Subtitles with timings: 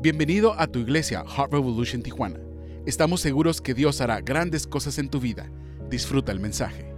[0.00, 2.38] Bienvenido a tu iglesia Heart Revolution Tijuana.
[2.86, 5.50] Estamos seguros que Dios hará grandes cosas en tu vida.
[5.90, 6.94] Disfruta el mensaje.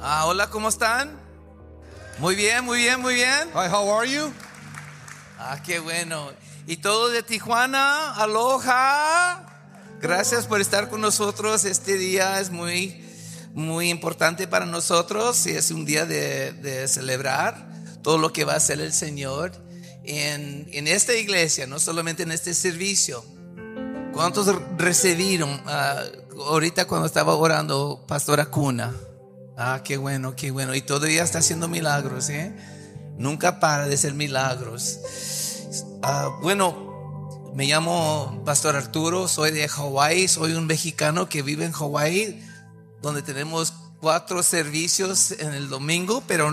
[0.00, 1.16] Ah, hola, ¿cómo están?
[2.18, 3.48] Muy bien, muy bien, muy bien.
[3.54, 4.32] Hi, how are you?
[5.38, 6.32] Ah, qué bueno.
[6.66, 9.46] Y todo de Tijuana, aloha.
[10.00, 11.64] Gracias por estar con nosotros.
[11.64, 13.04] Este día es muy,
[13.54, 17.68] muy importante para nosotros y es un día de, de celebrar
[18.02, 19.67] todo lo que va a hacer el Señor
[20.08, 23.22] en, en esta iglesia, no solamente en este servicio.
[24.12, 24.46] ¿Cuántos
[24.78, 26.02] recibieron ah,
[26.46, 28.94] ahorita cuando estaba orando Pastora Cuna?
[29.56, 30.74] Ah, qué bueno, qué bueno.
[30.74, 32.56] Y todavía está haciendo milagros, ¿eh?
[33.18, 34.98] Nunca para de hacer milagros.
[36.02, 41.72] Ah, bueno, me llamo Pastor Arturo, soy de Hawái, soy un mexicano que vive en
[41.72, 42.42] Hawái,
[43.02, 46.50] donde tenemos cuatro servicios en el domingo, pero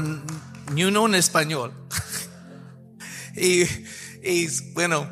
[0.73, 1.71] ni uno en español.
[3.35, 3.63] y,
[4.23, 5.07] y bueno,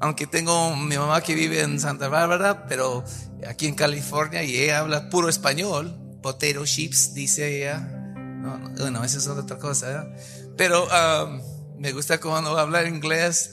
[0.00, 3.04] aunque tengo mi mamá que vive en Santa Bárbara, pero
[3.48, 7.78] aquí en California y ella habla puro español, potato chips, dice ella.
[7.78, 10.02] No, no, bueno, esa es otra cosa.
[10.02, 10.16] ¿eh?
[10.56, 11.40] Pero um,
[11.78, 13.50] me gusta cuando habla inglés.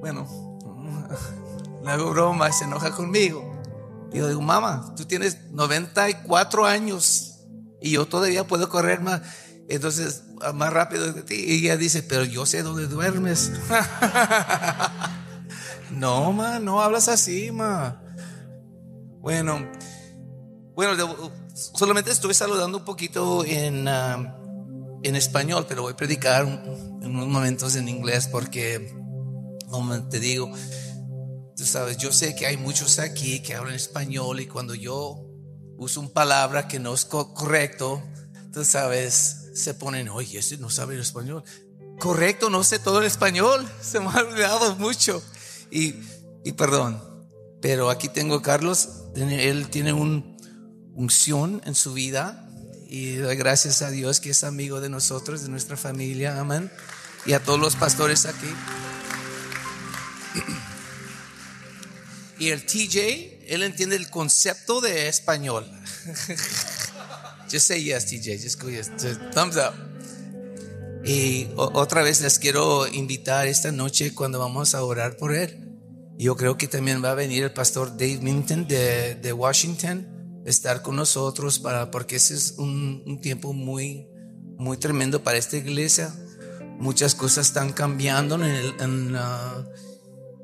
[0.00, 0.26] Bueno,
[1.84, 3.60] le hago broma, se enoja conmigo.
[4.12, 7.40] Y yo digo, mamá, tú tienes 94 años
[7.80, 9.22] y yo todavía puedo correr más.
[9.68, 10.24] Entonces,
[10.54, 11.34] más rápido que ti.
[11.34, 13.52] Y ella dice, pero yo sé dónde duermes.
[15.90, 18.00] no, ma, no hablas así, ma.
[19.20, 19.70] Bueno,
[20.74, 27.10] bueno, solamente estoy saludando un poquito en, uh, en español, pero voy a predicar en
[27.10, 28.96] unos momentos en inglés porque,
[29.68, 30.50] como te digo,
[31.56, 35.26] tú sabes, yo sé que hay muchos aquí que hablan español y cuando yo
[35.76, 38.02] uso una palabra que no es co correcto,
[38.52, 41.44] tú sabes, se ponen, oye, ese no sabe el español.
[41.98, 45.22] Correcto, no sé todo el español, se me ha olvidado mucho.
[45.70, 45.94] Y,
[46.44, 47.02] y perdón,
[47.60, 50.38] pero aquí tengo a Carlos, él tiene un
[50.94, 52.48] unción en su vida
[52.88, 56.72] y gracias a Dios que es amigo de nosotros, de nuestra familia, amén.
[57.26, 58.48] Y a todos los pastores aquí.
[62.38, 65.70] Y el TJ, él entiende el concepto de español.
[67.48, 68.90] just say yes, TJ, just go yes.
[68.98, 69.74] Just thumbs up.
[71.04, 75.64] Y otra vez les quiero invitar esta noche cuando vamos a orar por él.
[76.18, 80.82] Yo creo que también va a venir el pastor Dave Minton de, de Washington estar
[80.82, 84.08] con nosotros para, porque ese es un, un, tiempo muy,
[84.58, 86.12] muy tremendo para esta iglesia.
[86.78, 89.64] Muchas cosas están cambiando en, el, en, uh,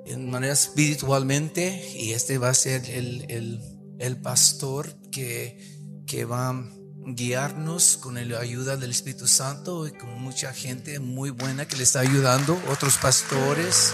[0.06, 3.60] en manera espiritualmente y este va a ser el, el,
[3.98, 5.58] el pastor que,
[6.06, 6.64] que va a
[7.06, 11.82] guiarnos con la ayuda del Espíritu Santo y con mucha gente muy buena que le
[11.82, 13.92] está ayudando, otros pastores.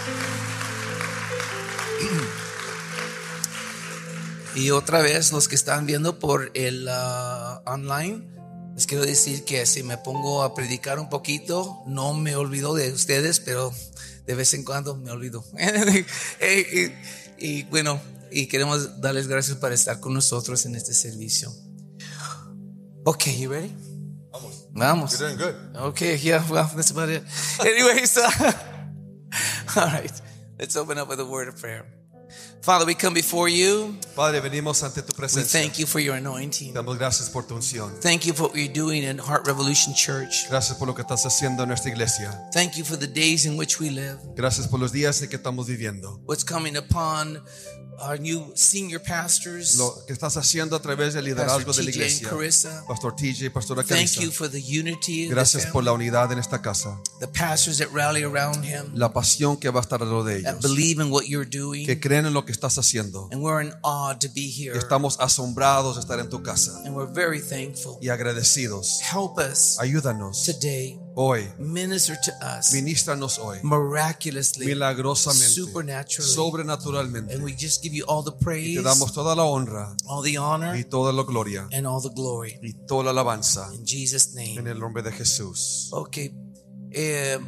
[4.53, 8.21] Y otra vez, los que están viendo por el uh, online,
[8.75, 12.91] les quiero decir que si me pongo a predicar un poquito, no me olvido de
[12.91, 13.73] ustedes, pero
[14.25, 15.45] de vez en cuando me olvido.
[16.41, 21.53] y, y, bueno, y queremos darles gracias por estar con nosotros en este servicio.
[23.05, 23.73] Ok, you ready?
[24.31, 24.67] Vamos.
[24.73, 25.19] Vamos.
[25.19, 25.55] You're doing good.
[25.75, 27.23] Okay, yeah, well, that's about it.
[27.59, 28.29] Anyways, uh,
[29.75, 30.21] all right,
[30.59, 31.85] let's open up with a word of prayer.
[32.63, 33.97] Father, we come before you.
[34.15, 35.59] Padre, venimos ante tu We presencia.
[35.61, 36.73] thank you for your anointing.
[36.73, 37.91] Damos gracias por tu unción.
[38.01, 40.47] Thank you for what you're doing in Heart Revolution Church.
[40.47, 42.39] Gracias por lo que estás haciendo en nuestra iglesia.
[42.53, 44.19] Thank you for the days in which we live.
[44.35, 46.21] Gracias por los días en que estamos viviendo.
[46.27, 47.41] What's coming upon
[48.03, 52.29] our new senior pastors, Lo que estás haciendo a través del liderazgo de la iglesia.
[52.29, 52.83] Carissa.
[52.87, 56.61] Pastor TJ, Pastora Thank you for the unity the Gracias por la unidad en esta
[56.63, 56.99] casa.
[57.19, 60.61] the pastors that rally around him, La pasión que va a estar alrededor de that
[60.61, 63.27] believe in what you're doing, Que creen en lo que estás haciendo.
[63.31, 66.95] and we're in awe to be here, Estamos asombrados de estar en tu casa and
[66.95, 67.97] we're very thankful.
[68.01, 68.99] y agradecidos.
[69.01, 71.47] Help us Ayúdanos today, hoy.
[71.59, 73.59] minister to us Ministranos hoy.
[73.63, 75.49] miraculously, Milagrosamente.
[75.53, 77.33] supernaturally, Sobrenaturalmente.
[77.33, 80.37] and we just give you all the Te praise, damos toda la honra all the
[80.37, 82.57] honor, y toda la gloria and all the glory.
[82.61, 84.71] y toda la alabanza In Jesus' en name.
[84.71, 85.89] el nombre de Jesús.
[85.91, 86.17] Ok.
[86.93, 87.39] Eh,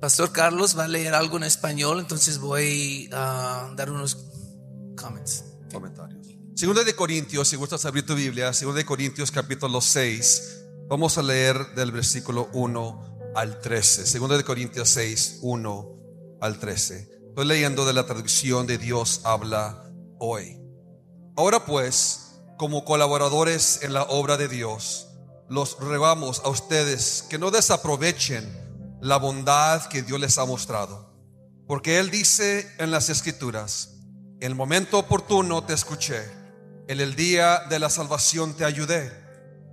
[0.00, 4.14] Pastor Carlos va a leer algo en español, entonces voy a dar unos
[5.00, 5.44] comments.
[5.72, 6.26] Comentarios.
[6.54, 11.22] Segunda de Corintios, si gustas abrir tu Biblia, Segunda de Corintios capítulo 6, vamos a
[11.22, 14.06] leer del versículo 1 al 13.
[14.06, 17.20] Segunda de Corintios 6, 1 al 13.
[17.28, 20.60] Estoy leyendo de la traducción de Dios habla hoy.
[21.36, 25.08] Ahora pues, como colaboradores en la obra de Dios,
[25.48, 31.10] los rogamos a ustedes que no desaprovechen la bondad que Dios les ha mostrado
[31.66, 33.89] Porque Él dice en las Escrituras,
[34.40, 36.24] el momento oportuno te escuché,
[36.88, 39.12] en el día de la salvación te ayudé.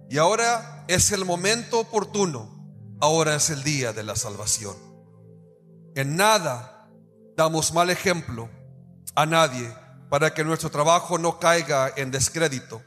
[0.09, 4.75] Y ahora es el momento oportuno, ahora es el día de la salvación.
[5.95, 6.89] En nada
[7.37, 8.49] damos mal ejemplo
[9.15, 9.73] a nadie
[10.09, 12.81] para que nuestro trabajo no caiga en descrédito.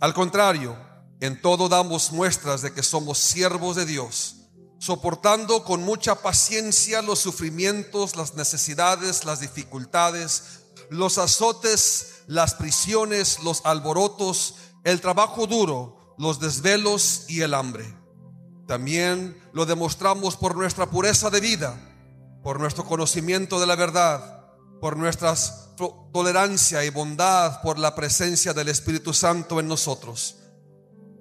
[0.00, 0.76] Al contrario,
[1.20, 4.36] en todo damos muestras de que somos siervos de Dios,
[4.78, 10.61] soportando con mucha paciencia los sufrimientos, las necesidades, las dificultades,
[10.92, 17.96] los azotes, las prisiones, los alborotos, el trabajo duro, los desvelos y el hambre.
[18.66, 21.76] También lo demostramos por nuestra pureza de vida,
[22.42, 24.46] por nuestro conocimiento de la verdad,
[24.80, 25.34] por nuestra
[26.12, 30.36] tolerancia y bondad, por la presencia del Espíritu Santo en nosotros,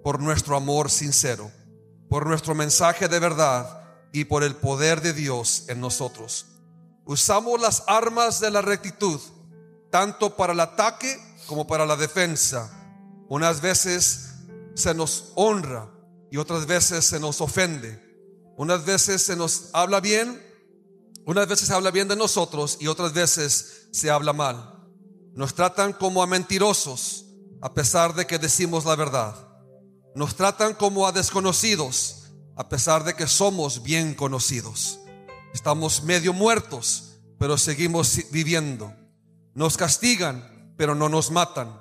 [0.04, 1.52] por nuestro amor sincero,
[2.10, 3.82] por nuestro mensaje de verdad
[4.12, 6.48] y por el poder de Dios en nosotros.
[7.06, 9.20] Usamos las armas de la rectitud,
[9.92, 12.72] tanto para el ataque como para la defensa.
[13.30, 14.30] Unas veces
[14.74, 15.92] se nos honra
[16.32, 18.02] y otras veces se nos ofende.
[18.58, 20.52] Unas veces se nos habla bien
[21.26, 24.80] unas veces se habla bien de nosotros y otras veces se habla mal.
[25.34, 27.26] Nos tratan como a mentirosos
[27.62, 29.36] a pesar de que decimos la verdad.
[30.16, 32.18] Nos tratan como a desconocidos
[32.58, 35.00] a pesar de que somos bien conocidos.
[35.54, 38.94] Estamos medio muertos, pero seguimos viviendo.
[39.54, 41.78] Nos castigan, pero no nos matan.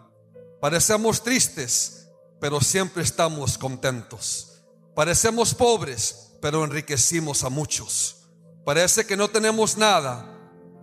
[0.61, 2.09] Parecemos tristes,
[2.41, 4.63] pero siempre estamos contentos.
[4.95, 8.29] Parecemos pobres, pero enriquecimos a muchos.
[8.65, 10.37] Parece que no tenemos nada,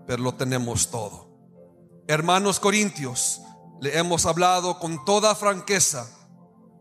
[0.07, 1.27] pero lo tenemos todo.
[2.07, 3.41] Hermanos corintios,
[3.81, 6.09] le hemos hablado con toda franqueza.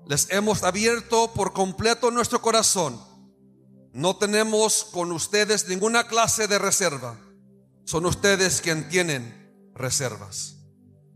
[0.07, 3.01] Les hemos abierto por completo nuestro corazón.
[3.93, 7.19] No tenemos con ustedes ninguna clase de reserva.
[7.85, 9.36] Son ustedes quien tienen
[9.77, 10.57] reservas.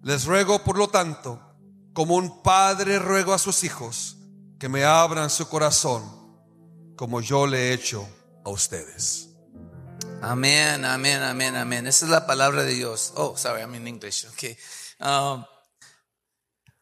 [0.02, 1.40] Les ruego, por lo tanto,
[1.92, 4.16] como un padre ruego a sus hijos,
[4.58, 6.04] que me abran su corazón,
[6.96, 8.06] como yo le he hecho
[8.44, 9.28] a ustedes.
[10.22, 11.86] Amén, amén, amén, amén.
[11.86, 13.12] Esa es la palabra de Dios.
[13.16, 14.26] Oh, sorry, I'm in English.
[14.34, 14.56] Okay.
[15.00, 15.44] Um,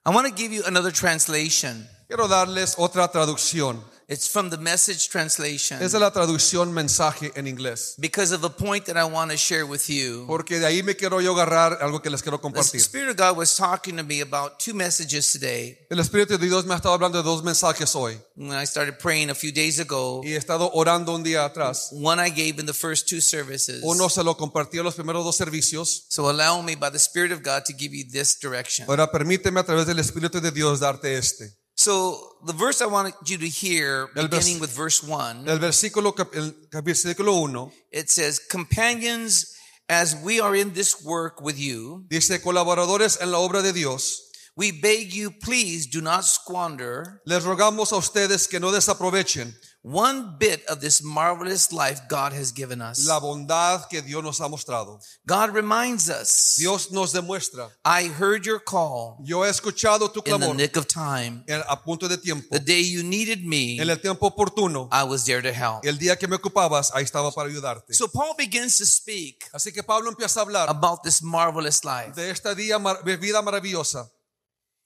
[0.05, 1.89] I want to give you another translation.
[2.09, 3.85] Quiero darles otra traducción.
[4.11, 5.83] It's from the message translation.
[5.83, 7.95] Es de la traducción mensaje en inglés.
[7.99, 10.25] Because of the point that I want to share with you.
[10.27, 12.81] Porque de ahí me quiero yo agarrar algo que les quiero The compartir.
[12.81, 15.77] Spirit of God was talking to me about two messages today.
[15.91, 18.19] El Espíritu de Dios me ha estado hablando de dos mensajes hoy.
[18.35, 21.91] When I started praying a few days ago, Y he estado orando un día atrás.
[21.93, 23.81] one I gave in the first two services.
[23.83, 26.07] Uno se lo compartí en los primeros dos servicios.
[26.09, 28.87] So allow me by the Spirit of God to give you this direction.
[28.89, 31.53] Ahora permíteme a través del Espíritu de Dios darte este.
[31.79, 36.83] So the verse I wanted you to hear, beginning with verse one, El versículo, el
[36.83, 39.57] versículo 1 it says, Companions,
[39.89, 44.29] as we are in this work with you, dice, colaboradores en la obra de Dios,
[44.57, 50.37] we beg you, please do not squander les rogamos a ustedes que no desaprovechen one
[50.39, 53.07] bit of this marvelous life God has given us.
[53.07, 54.99] la bondad que Dios nos ha mostrado.
[55.27, 60.51] God reminds us, Dios nos demuestra, I heard your call yo he escuchado tu clamor.
[60.51, 61.45] in the nick of time.
[61.49, 65.05] en- a punto de tiempo, The day you needed me, en el tiempo oportuno, I
[65.05, 65.85] was there to help.
[65.87, 67.95] el día que me ocupabas, ahí estaba para ayudarte.
[67.95, 72.13] So Paul begins to speak Así que Pablo empieza a hablar about this marvelous life.
[72.15, 72.79] de esta día,
[73.19, 74.11] vida maravillosa.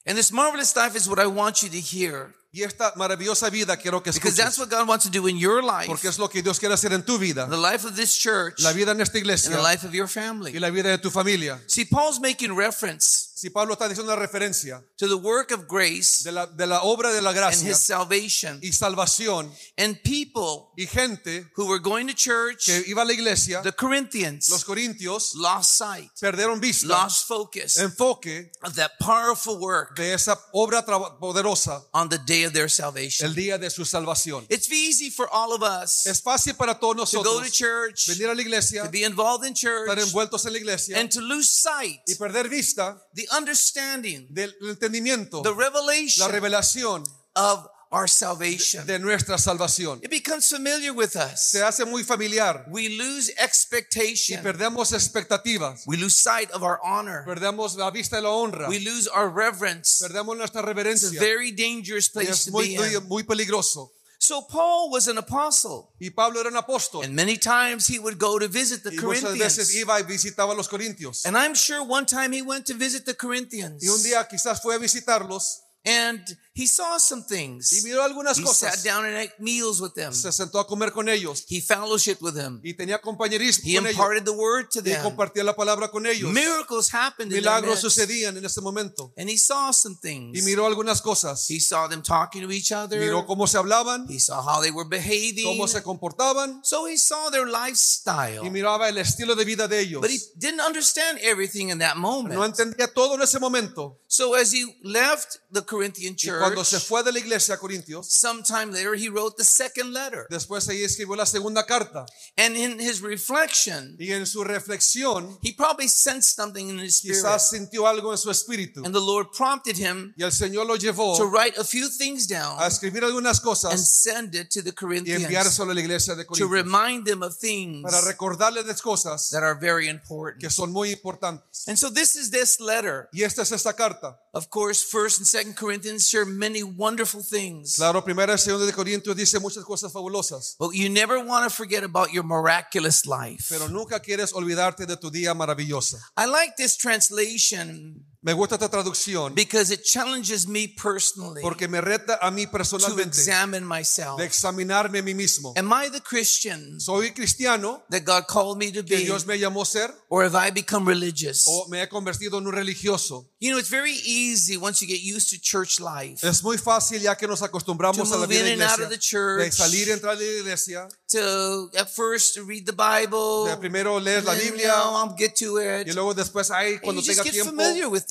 [0.05, 2.33] And this marvelous life is what I want you to hear.
[2.55, 5.63] Y esta maravillosa vida quiero que Because that's what God wants to do in your
[5.63, 8.15] life, porque es lo que Dios quiere hacer en tu vida, the life of this
[8.15, 10.59] church, la vida en esta and iglesia the life of your y family.
[10.59, 11.59] la vida de tu familia.
[11.65, 16.23] See, Paul's making reference Si Pablo está diciendo una referencia to the work of grace
[16.23, 20.71] de la, de la obra de la and gracia his salvation, y salvación and people
[20.77, 24.63] y gente who were going to church, que iba a la iglesia, the Corinthians, los
[24.63, 30.81] corintios, lost sight, perdieron vista, lost focus enfoque of that powerful work de esa obra
[31.19, 33.25] poderosa on the day of their salvation.
[33.27, 34.45] el día de su salvación.
[34.49, 38.07] It's easy for all of us Es fácil para todos to go to nosotros church,
[38.07, 41.09] venir a la iglesia, to be involved in church, estar envueltos en la iglesia and
[41.11, 47.03] to lose sight, y perder vista the understanding, del entendimiento, the la revelation revelación
[47.35, 48.85] of our salvation.
[48.87, 49.99] de nuestra salvación.
[50.03, 51.51] It becomes familiar with us.
[51.51, 54.41] Se hace muy familiar We lose y expectation.
[54.43, 57.23] perdemos expectativas, We lose sight of our honor.
[57.25, 60.03] perdemos la vista de la honra, We lose our reverence.
[60.03, 61.07] perdemos nuestra reverencia.
[61.09, 63.07] It's a very dangerous Y place to muy, be in.
[63.07, 63.91] muy peligroso.
[64.19, 67.03] So Paul was an apostle, Y Pablo era un apóstol.
[67.03, 69.75] and many times he would go to visit the Y muchas veces Corinthians.
[69.75, 71.25] iba y visitaba los corintios.
[71.25, 73.83] And I'm sure one time he went to visit the Corinthians.
[73.83, 76.23] Y un día quizás fue a visitarlos And
[76.55, 77.83] he saw some y things.
[77.83, 80.13] miró algunas He sat down and ate meals with them.
[80.13, 82.59] Se sentó a comer con ellos He fellowshiped with them.
[82.63, 85.01] y tenía compañerismo He con ellos imparted the word to y them.
[85.03, 86.31] compartía la palabra con ellos.
[86.31, 90.43] Miracles happened Milagros sucedían en ese momento And he saw some y things.
[90.43, 91.49] miró algunas cosas.
[91.49, 92.99] He saw them talking to each other.
[92.99, 95.45] Miró cómo se hablaban, He saw how they were behaving.
[95.45, 98.49] cómo se comportaban So he saw their y lifestyle.
[98.51, 100.01] miraba el estilo de vida de ellos.
[100.01, 102.43] But he didn't understand everything in that No moment.
[102.43, 103.99] entendía todo en ese momento.
[104.07, 108.07] So as he left the Corinthian Y cuando se fue de la iglesia a Corintios,
[108.07, 110.25] sometime later he wrote the second letter.
[110.29, 112.05] después ahí escribió la segunda carta.
[112.37, 117.17] And in his reflection, Y en su reflexión, he probably sensed something in his spirit.
[117.17, 118.83] quizás sintió algo en su espíritu.
[118.85, 122.27] And the Lord prompted him Y el Señor lo llevó to write a few things
[122.27, 125.81] down a escribir algunas cosas and send it to the y Corinthians enviárselo a la
[125.81, 129.87] iglesia de Corintios to remind them of things para recordarles de cosas that are very
[129.87, 130.41] important.
[130.41, 131.67] que son muy importantes.
[131.67, 133.07] And so this is this letter.
[133.13, 134.19] Y esta es esta carta.
[134.33, 137.75] Of course, First and Second Corinthians share many wonderful things.
[137.75, 141.49] Claro, primera y segunda de Corintios dice muchas cosas fabulosas, But you never want to
[141.55, 143.45] forget about your miraculous life.
[143.49, 145.97] pero nunca quieres olvidarte de tu día maravillosa.
[146.17, 151.81] I like this translation Me gusta esta traducción because it challenges me personally porque me
[151.81, 154.17] reta a mí to personalmente examine myself.
[154.17, 155.53] de examinarme a mí mismo.
[155.57, 159.03] Am I the Christian ¿Soy cristiano that God called me to que be?
[159.03, 161.43] Dios me llamó a ser Or have I become religious?
[161.47, 163.29] o me he convertido en un religioso?
[163.41, 167.01] You know, it's very easy once you get used to church life Es muy fácil
[167.01, 168.97] ya que nos acostumbramos To a la vida de in and out iglesia, of the
[168.99, 169.43] church.
[169.43, 173.49] de salir y entrar de la iglesia, to at first to read the Bible.
[173.49, 175.87] de primero lees la then, Biblia you know, I'll get to it.
[175.87, 177.51] y luego después ahí And cuando tenga tiempo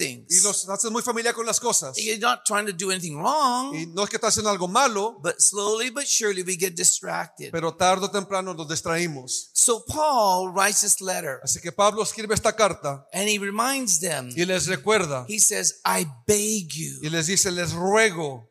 [0.03, 0.45] with y things.
[0.45, 1.97] los haces muy familiar con las cosas.
[1.97, 5.19] You're not trying to do anything wrong, Y no es que estás haciendo algo malo,
[5.23, 7.51] but slowly but surely we get distracted.
[7.53, 9.51] pero tarde o temprano nos distraímos.
[9.55, 14.31] So Paul writes this letter Así que Pablo escribe esta carta and he reminds them,
[14.37, 18.51] y les recuerda he says, I beg y you, les dice, les ruego,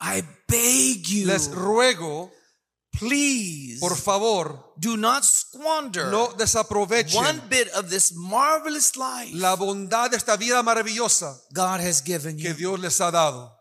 [0.00, 2.30] I beg you, les ruego,
[2.92, 9.56] please por favor, do not squander no one desaprovechen bit of this marvelous life la
[9.56, 12.54] bondad de esta vida maravillosa God has given que you.
[12.54, 13.57] Dios les ha dado.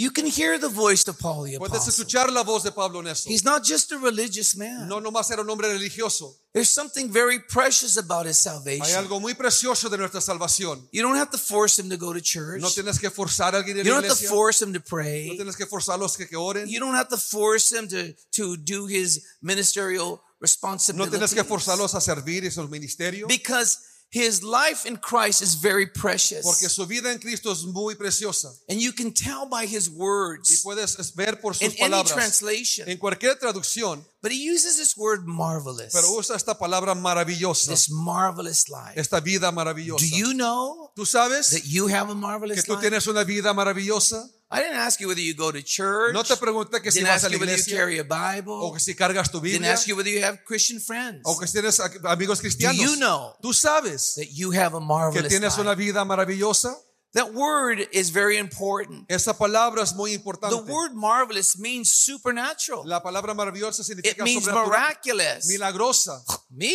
[0.00, 1.90] You can hear the voice of Paul the Puedes apostle.
[2.04, 3.28] escuchar la voz de Pablo en eso.
[3.28, 4.88] He's not just a religious man.
[4.88, 6.34] No nomás era un hombre religioso.
[6.54, 8.96] There's something very precious about his Hay salvation.
[8.96, 10.88] algo muy precioso de nuestra salvación.
[10.90, 12.62] You don't have to force him to go to church.
[12.62, 14.28] No tienes que forzar a alguien en You la don't have to iglesia.
[14.30, 15.36] force him to No pray.
[15.36, 16.66] tienes que forzar a los que, que oren.
[16.66, 21.10] You don't have to force him to, to do his ministerial No responsibilities.
[21.12, 23.26] tienes que forzarlos a servir en su ministerio.
[23.28, 23.78] Because
[24.12, 26.42] his life in Christ is very precious.
[26.44, 28.52] Porque su vida en Cristo es muy preciosa.
[28.68, 32.02] And you can tell by his Y words puedes ver por sus in sus any
[32.04, 32.88] translation.
[32.88, 35.92] En cualquier traducción, But he uses this word marvelous.
[35.92, 37.70] pero usa esta palabra maravillosa.
[37.70, 38.98] This marvelous life.
[39.00, 40.04] Esta vida maravillosa.
[40.04, 42.80] Do you know ¿Tú sabes that you have a marvelous que tú life?
[42.82, 44.28] tienes una vida maravillosa?
[44.52, 46.12] I didn't ask you whether you go to church.
[46.12, 48.04] No te pregunté que si vas a la you whether you iglesia carry a o
[48.04, 48.72] Bible.
[48.72, 49.60] que si cargas tu Biblia.
[49.60, 51.20] Didn't ask you whether you have Christian friends.
[51.24, 52.76] o que si tienes amigos cristianos.
[52.76, 54.80] Do you know Tú sabes that you have a
[55.12, 55.60] que tienes life.
[55.60, 56.74] una vida maravillosa.
[57.12, 59.04] That word is very important.
[59.08, 60.56] Esa palabra es muy importante.
[60.56, 62.84] The word marvelous means supernatural.
[62.86, 65.46] La palabra maravillosa significa It means miraculous.
[65.46, 66.22] milagrosa.
[66.50, 66.72] Me?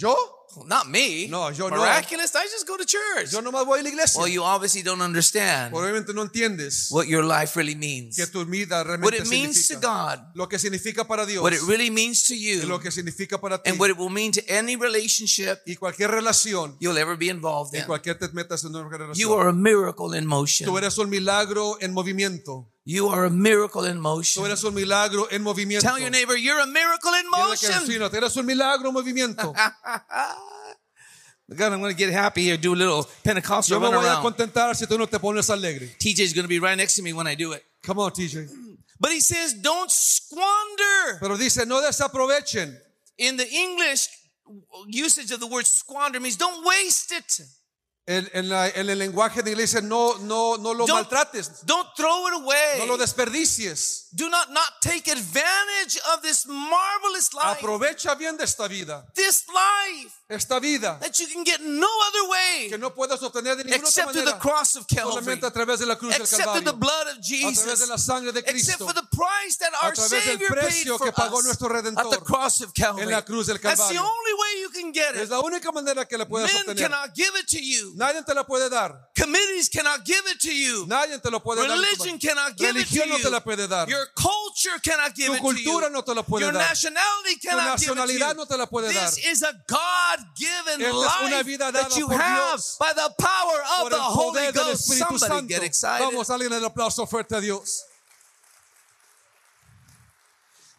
[0.00, 0.16] ¿Yo?
[0.66, 1.28] Not me.
[1.28, 1.76] No, yo no.
[1.76, 2.34] miraculous.
[2.34, 3.30] I just go to church.
[3.30, 4.18] Yo nomás voy a la iglesia.
[4.20, 8.16] Well, you obviously don't understand Obviamente no entiendes what your life really means.
[8.16, 9.80] que tu vida What realmente it means to significa.
[10.16, 10.18] God.
[10.34, 11.40] Lo que significa para Dios.
[11.40, 12.66] What it really means to you.
[12.66, 13.70] lo que significa para ti.
[13.70, 17.72] And what it will mean to any relationship Y cualquier relación, you'll ever be involved
[17.76, 17.86] en in.
[17.86, 19.40] cualquier te metas en una You relación.
[19.40, 20.66] are a miracle in motion.
[20.68, 22.66] Tú eres un milagro en movimiento.
[22.90, 24.44] You are a miracle in Tú motion.
[24.46, 25.82] eres un milagro en movimiento.
[25.82, 27.86] Tell your neighbor, you're a miracle in Dile que al motion.
[27.86, 29.54] vecino, "Tú eres un milagro en movimiento.
[31.56, 34.20] God, I'm going to get happy here, do a little Pentecostal Yo me voy a
[34.20, 35.94] contentar si tú no te pones alegre.
[36.00, 37.62] TJ's going to be right next to me when I do it.
[37.84, 38.48] Come on, TJ.
[38.98, 41.18] But he says, don't squander.
[41.20, 42.76] Pero dice, no desaprovechen.
[43.18, 44.08] In the English
[44.88, 47.40] usage of the word squander means don't waste it.
[48.06, 51.64] En, en la- en el lenguaje de iglesia, no, no, no lo Don't- maltrates.
[51.64, 52.78] Don't throw it away.
[52.78, 54.08] No lo desperdicies.
[54.12, 57.58] Do not not take advantage of this marvelous life.
[57.60, 59.04] Aprovecha bien de esta vida.
[59.14, 63.56] This life Esta vida that you can get no other way que no puedes obtener
[63.56, 64.38] de ninguna otra except through the manera.
[64.40, 65.14] cross of Calvary.
[65.24, 66.78] Solamente a través de la cruz del Except through the Calvario.
[66.80, 67.88] blood of A través de Jesus.
[67.88, 68.86] la sangre de Except Cristo.
[68.86, 71.66] for the price that our través del Savior paid precio for que pagó us nuestro
[71.68, 73.04] at the Redentor cross of Calvary.
[73.04, 74.02] en la cruz del That's the Calvario.
[74.02, 74.29] only
[74.74, 75.30] you can get Es it.
[75.30, 76.88] la única manera que le puedes Men obtener.
[76.88, 77.92] cannot give it to you.
[77.96, 79.08] Nadie te la puede dar.
[79.16, 80.86] Committees cannot give it to you.
[80.86, 82.28] Nadie te lo puede Religion dar.
[82.34, 83.44] cannot give it to Religión no te la you.
[83.44, 83.88] puede dar.
[83.88, 85.90] Your culture cannot give Tu it to cultura you.
[85.92, 86.68] no te la puede Your dar.
[86.68, 88.36] nationality cannot give it to nacionalidad you.
[88.36, 89.10] no te la puede dar.
[89.10, 92.76] This is a God-given Esta es una vida dada that you por have Dios.
[92.78, 94.80] by the power of Por the Holy poder del Ghost.
[94.90, 95.46] Espíritu Somebody Santo.
[95.48, 96.04] get excited.
[96.06, 97.84] Vamos, alguien el aplauso fuerte a Dios.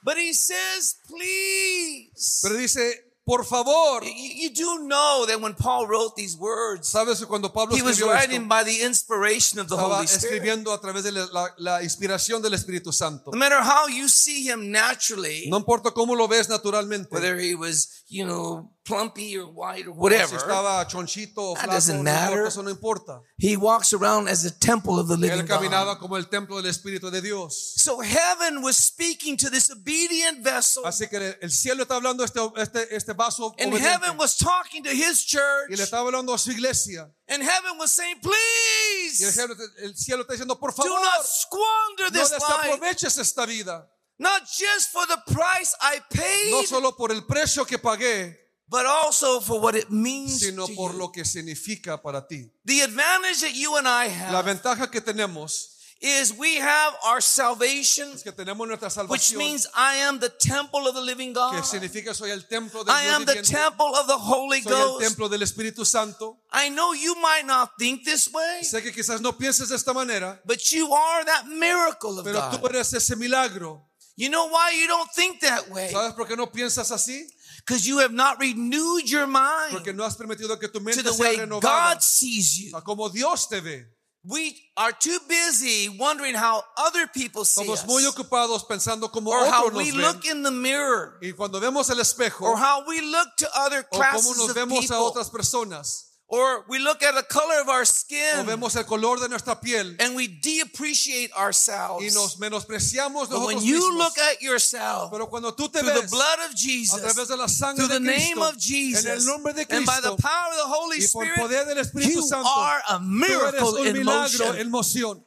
[0.04, 2.40] But he says, please.
[2.42, 4.04] Pero dice, por favor.
[4.04, 7.82] You, you do know that when Paul wrote these words, ¿Sabes que cuando Pablo he
[7.82, 8.48] was writing esto?
[8.50, 10.42] by the inspiration of the Holy Spirit.
[10.42, 13.32] escribiendo a través de la, la- la inspiración del Espíritu Santo.
[13.32, 17.10] No matter how you see him naturally, No importa cómo lo ves naturalmente.
[17.12, 21.56] whether he was, you know, plumpy or white or o Si whatever, estaba chonchito o
[21.56, 22.38] That doesn't no matter.
[22.38, 23.22] importa, eso no importa.
[23.38, 26.00] he walks around as the temple of the living Él caminaba God.
[26.00, 27.74] como el templo del Espíritu de Dios.
[27.78, 32.40] So heaven was speaking to this obedient vessel, Así que el cielo está hablando este,
[32.58, 33.82] este, este vaso and obediente.
[33.88, 37.08] heaven was talking to his church, y le estaba hablando a su iglesia.
[37.28, 41.24] and heaven was saying, Y el please cielo, el cielo está diciendo, por do not
[41.26, 43.88] squander this no this life, desaproveches esta vida.
[44.20, 48.38] not just for the price I paid, No solo por el precio que pagué,
[48.72, 50.98] but also for what it means sino to por you.
[50.98, 52.50] lo que significa para ti.
[52.66, 55.68] The advantage that you and I La have ventaja que tenemos
[56.00, 60.88] is we have our salvation, es que tenemos nuestra which means I am the temple
[60.88, 61.54] of the living God.
[61.54, 64.72] que significa soy el templo del I Dios am the temple of the Holy soy
[64.72, 65.02] el Ghost.
[65.06, 66.40] templo del Espíritu Santo.
[66.54, 69.94] I know you might not think this way, Sé que quizás no pienses de esta
[69.94, 73.86] manera, but you are that miracle of pero tú eres ese milagro.
[74.16, 75.92] You know why you don't think that way?
[75.92, 77.28] ¿Sabes por qué no piensas así?
[77.66, 81.14] Because you have not renewed your mind Porque no has permitido que tu to the
[81.14, 81.62] sea way renovada
[81.94, 82.76] God sees you.
[82.76, 83.86] a como Dios te ve.
[84.24, 89.32] We are too busy wondering how other people see Somos us, muy ocupados pensando como
[89.32, 90.02] or how otros we nos ven.
[90.02, 93.80] look in the mirror, Y cuando vemos el espejo or how we look to other
[93.80, 97.24] o cómo classes nos of vemos a people, otras personas or we look at the
[97.24, 102.02] color of our o skin, vemos el color de nuestra piel and we de-appreciate ourselves.
[102.02, 103.98] y nos menospreciamos But when you mismos.
[103.98, 107.36] look at yourself Pero cuando tú te through the blood of a Jesus, través de
[107.36, 110.00] la sangre through the de name Cristo, of Jesus, en el nombre de and by
[110.02, 112.98] the power of the Holy y por Spirit, poder del Espíritu you Santo, are a
[112.98, 114.56] tú eres miracle un in milagro motion.
[114.56, 115.24] en moción.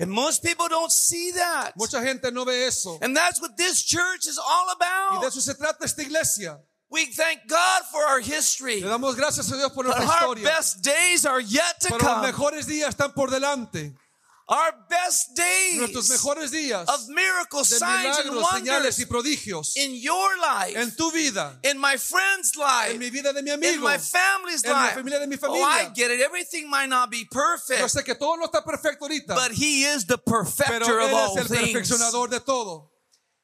[0.00, 1.76] And most people don't see that.
[1.76, 2.98] Mucha gente no ve eso.
[3.00, 4.84] And that's what this church is all Y de
[5.20, 5.24] about.
[5.28, 6.58] eso se trata esta iglesia.
[6.94, 8.80] We thank God for our history.
[8.80, 10.44] Le damos gracias a Dios por nuestra our historia.
[10.44, 12.26] best days are yet to Pero los come.
[12.32, 13.92] mejores días están por delante.
[14.46, 15.30] Our best
[15.78, 19.94] Nuestros days mejores días of miracles, de signs, and milagros, señales wonders y prodigios in
[19.94, 23.54] your life, en tu vida, in my friend's en life, mi vida de mi in
[23.54, 23.82] amigo.
[23.82, 24.94] my family's en la life.
[24.96, 25.92] familia de mi Oh, I familia.
[25.96, 26.20] get it.
[26.20, 29.84] Everything might not be Yo perfect, sé que todo no está perfecto ahorita, but He
[29.86, 31.72] is the pero perfecter of Él all es el things.
[31.72, 32.90] perfeccionador de todo.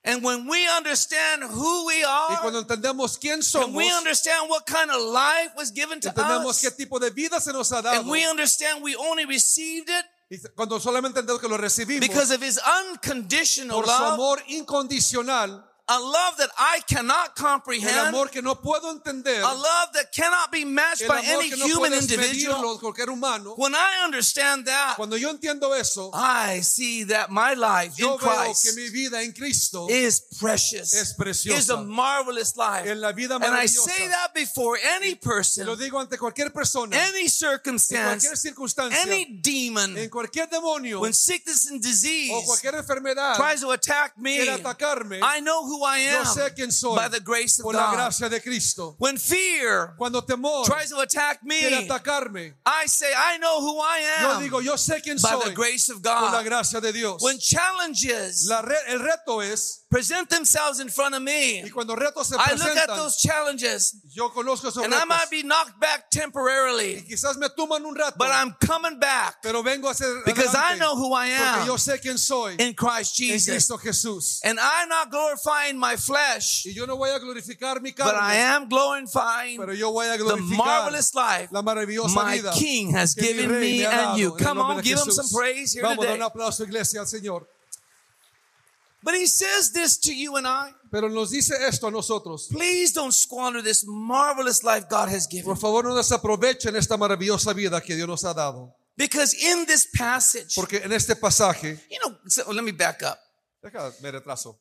[0.03, 4.65] And when we understand who we Y are, cuando entendemos quién and we understand what
[4.65, 7.83] kind of life was given to entendemos us, qué tipo de vida se nos ha
[7.83, 8.01] dado.
[8.01, 12.31] and we understand we only received it Y cuando solamente entendemos que lo recibimos because
[12.31, 12.59] of His
[12.93, 17.91] unconditional por su love, incondicional, a love that I cannot comprehend.
[17.91, 21.67] el amor que no puedo entender, a love that cannot be matched by any no
[21.67, 22.79] human individual.
[22.79, 23.55] cualquier humano.
[23.57, 28.21] When I understand that, Cuando yo entiendo eso, I see that my life yo in
[28.21, 31.59] veo que mi vida en Cristo is precious, es preciosa.
[31.59, 32.89] is a marvelous life.
[32.89, 36.97] en la vida And I say that before any person, lo digo ante cualquier persona,
[36.97, 42.47] any en circumstance, cualquier circunstancia, any demon, en cualquier demonio when sickness and o disease
[42.47, 46.73] cualquier enfermedad tries to attack me, atacarme, I know who I yo sé am quién
[46.73, 47.95] soy by the grace of por la God.
[47.97, 48.95] gracia de Cristo.
[48.99, 53.79] When fear Cuando temor tries to attack quiere me, atacarme, I say, I know who
[53.81, 56.45] I yo am digo, yo sé quién by soy the grace of por la God.
[56.45, 57.23] gracia de Dios.
[57.23, 61.97] When challenges La re- el reto es, present themselves in front of me, y cuando
[61.97, 65.09] retos se I look at presentan, those challenges yo conozco esos and I retos.
[65.09, 69.39] might be knocked back Y temporarily, quizás me tuman un rato, but I'm coming back
[69.43, 72.57] pero vengo a ser because I know who I porque am yo sé quién soy
[72.59, 73.47] in Christ en Jesus.
[73.47, 74.41] Cristo Jesús.
[74.45, 78.13] And I'm not glorifying my flesh, Y yo no voy a glorificar mi but I
[78.13, 82.53] carne, am glorifying pero yo voy a the glorificar marvelous life la maravillosa my vida
[82.53, 84.33] King has given me and you.
[84.37, 86.25] Come on, give him some praise here Vamos a dar today.
[86.25, 87.47] un aplauso, iglesia, al Señor.
[89.03, 90.73] But he says this to you and I.
[90.91, 92.49] Pero nos dice esto a nosotros.
[92.51, 95.47] Please don't squander this marvelous life God has given.
[95.47, 98.75] Por favor, no desaprovechen esta maravillosa vida que Dios nos ha dado.
[98.97, 103.19] Because in this passage, Porque en este pasaje, you know, so let me back up.
[103.63, 104.59] déjame me retraso.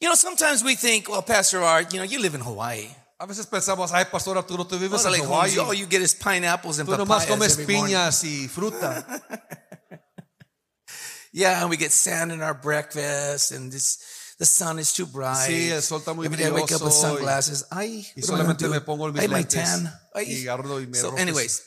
[0.00, 2.88] You know, sometimes we think, well, Pastor Art, you know, you live in Hawaii.
[3.18, 5.58] A veces pensamos, ay, pastor Arturo, tú vives en like, Hawaii.
[5.58, 7.94] all oh, you get is pineapples and Tú nomás comes every morning.
[7.94, 9.04] piñas y fruta.
[11.32, 15.48] Yeah, and we get sand in our breakfast, and this the sun is too bright.
[15.48, 17.64] Sí, el sol está muy Every day I wake up with sunglasses.
[17.70, 19.92] Ay, Y I solamente me pongo mis Ay, my tan.
[20.14, 20.24] Ay.
[20.24, 21.62] y agarro y me So, anyways,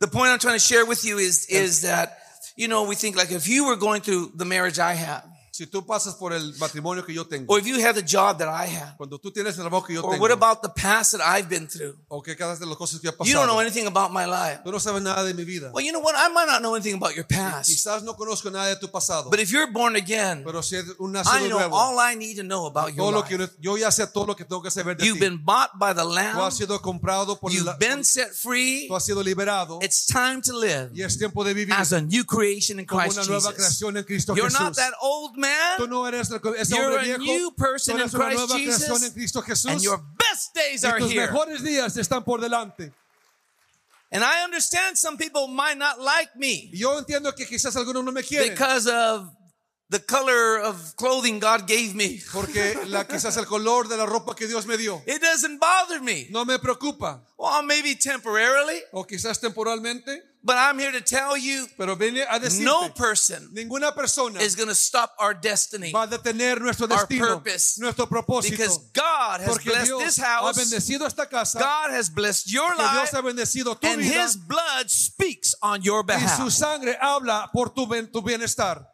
[0.00, 2.18] the point I'm trying to share with you is is that
[2.56, 5.24] you know we think like if you were going through the marriage I have,
[5.60, 8.38] Si tú pasas por el matrimonio que yo tengo, or if you have the job
[8.38, 10.70] that I have, cuando tú tienes el trabajo que yo or tengo, what about the
[10.70, 11.98] past that I've been through?
[12.08, 14.62] o que cada de las cosas que he You don't know anything about my life.
[14.64, 15.70] tú no sabes nada de mi vida.
[15.74, 16.14] Well, you know what?
[16.16, 19.28] I might not know anything about your past, Quizás no conozco nada de tu pasado,
[19.28, 22.36] but if you're born again, pero si es un I know nuevo, all I need
[22.38, 23.52] to know about todo your lo que life.
[23.60, 25.26] yo ya sé todo lo que tengo que saber de You've ti.
[25.28, 26.40] been bought by the Tú Lamb.
[26.40, 28.88] has sido comprado por You've la, been set free.
[28.88, 32.00] tú has sido liberado It's time to live y es tiempo de vivir as a
[32.00, 33.54] new creation in como Christ una nueva Jesus.
[33.56, 34.58] creación en Cristo You're Jesús.
[34.60, 35.40] not that old Tú
[35.78, 38.54] man, no eres ese You're hombre a new person tú eres in una Christ nueva
[38.54, 39.70] creación Jesus, en Cristo Jesús.
[39.72, 41.26] and your best days y are tus here.
[41.26, 42.92] mejores días están por delante.
[44.12, 48.10] And I understand some people might not like me yo entiendo que quizás algunos no
[48.12, 49.28] me quieren because of
[49.88, 52.20] the color of clothing God gave me.
[52.32, 56.00] porque la, quizás el color de la ropa que Dios me dio It doesn't bother
[56.00, 56.26] me.
[56.30, 61.66] no me preocupa Well, maybe temporarily, o quizás temporalmente, but I'm here to tell you
[61.76, 66.02] pero viene a decirte no person ninguna persona is going to stop our destiny va
[66.04, 67.78] a detener nuestro Our purpose.
[67.78, 68.50] nuestro propósito.
[68.50, 70.56] because God has blessed Dios this ha house.
[70.58, 74.22] bendecido esta casa, God has blessed your que Dios life, ha bendecido tu and vida
[74.24, 76.52] His blood speaks on your y su behalf.
[76.52, 78.86] sangre habla por tu, tu bienestar.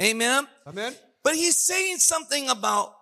[0.00, 0.46] Amen.
[0.66, 0.94] Amén.
[1.22, 2.94] But He's saying something about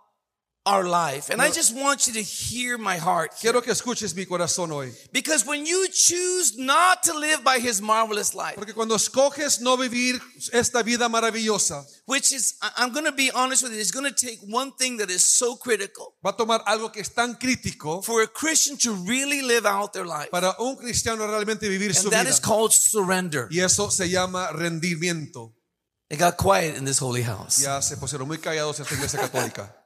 [0.66, 3.32] our life, and I just want you to hear my heart.
[3.32, 3.50] here.
[3.52, 4.92] Quiero que escuches mi corazón hoy.
[5.10, 9.76] Because when you choose not to live by His marvelous life, Porque cuando escoges no
[9.78, 10.20] vivir
[10.52, 14.14] esta vida maravillosa, which is, I'm going to be honest with you, it's going to
[14.14, 18.04] take one thing that is so critical va a tomar algo que es tan crítico
[18.04, 22.08] for a Christian to really live out their life, para un cristiano realmente vivir su
[22.08, 22.30] and that vida.
[22.30, 23.48] is called surrender.
[23.50, 25.54] Y eso se llama rendimiento.
[26.10, 27.62] It got quiet in this holy house.
[27.62, 29.79] Ya se pusieron muy callados en esta iglesia católica.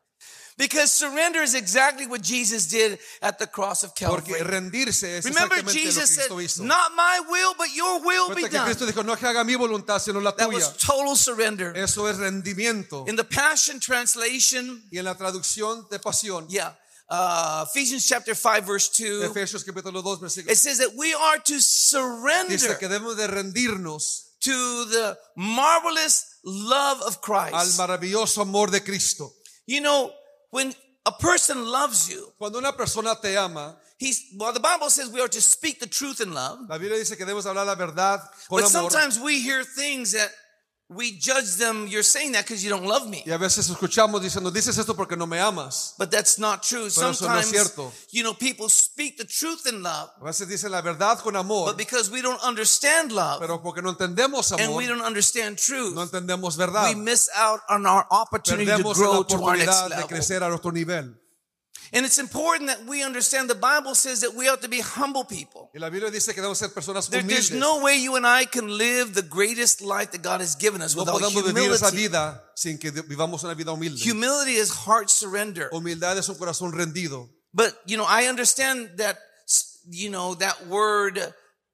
[0.56, 4.34] Because surrender is exactly what Jesus did at the cross of Calvary.
[4.34, 6.62] es Remember, exactamente lo que Jesus said, hizo.
[6.62, 8.64] Not my will, but your will be done.
[8.66, 11.76] Cristo dijo, no que haga mi voluntad, sino la That was total surrender.
[11.76, 13.08] Eso es rendimiento.
[13.08, 16.72] In the Passion Translation, Y en la traducción de pasión, yeah,
[17.08, 21.38] uh, Ephesians chapter 5, verse 2, Efesios capítulo 2, versículo, it says that we are
[21.38, 27.76] to surrender dice que debemos de rendirnos to the marvelous love of al Christ.
[27.76, 29.32] maravilloso amor de Cristo.
[29.66, 30.12] You know,
[30.54, 30.72] when
[31.04, 35.20] a person loves you, Cuando una persona te ama, he's, well, the Bible says we
[35.20, 36.58] are to speak the truth in love.
[36.68, 38.90] la Biblia dice que debemos hablar la verdad con But amor.
[38.90, 40.30] sometimes we hear things that
[40.94, 41.87] we judge them.
[41.88, 43.22] You're saying that because you don't love me.
[43.26, 45.94] Y a veces escuchamos diciendo, dices esto porque no me amas.
[45.98, 46.88] But that's not true.
[46.94, 47.92] Pero eso no es Sometimes, cierto.
[48.11, 51.66] you know, people speak the truth in love, A veces dicen la verdad con amor,
[51.66, 55.94] but because we don't understand love pero porque no entendemos and we don't understand truth,
[55.94, 56.88] no entendemos verdad.
[56.88, 60.09] we miss out on our opportunity to la grow to our next oportunidad de level.
[60.09, 61.14] crecer a nuestro nivel.
[61.92, 65.25] And it's important that we understand the Bible says that we ought to be humble
[65.25, 65.70] people.
[65.75, 68.47] Y la Biblia dice que debemos ser personas There- there's no way you and I
[68.47, 71.90] can live the greatest life that God has given us No without podemos vivir esa
[71.90, 74.01] vida sin que vivamos una vida humilde.
[74.03, 75.68] Humility is heart surrender.
[75.73, 77.29] Humildad es un corazón rendido.
[77.53, 79.18] But you know, I understand that
[79.88, 81.18] you know that word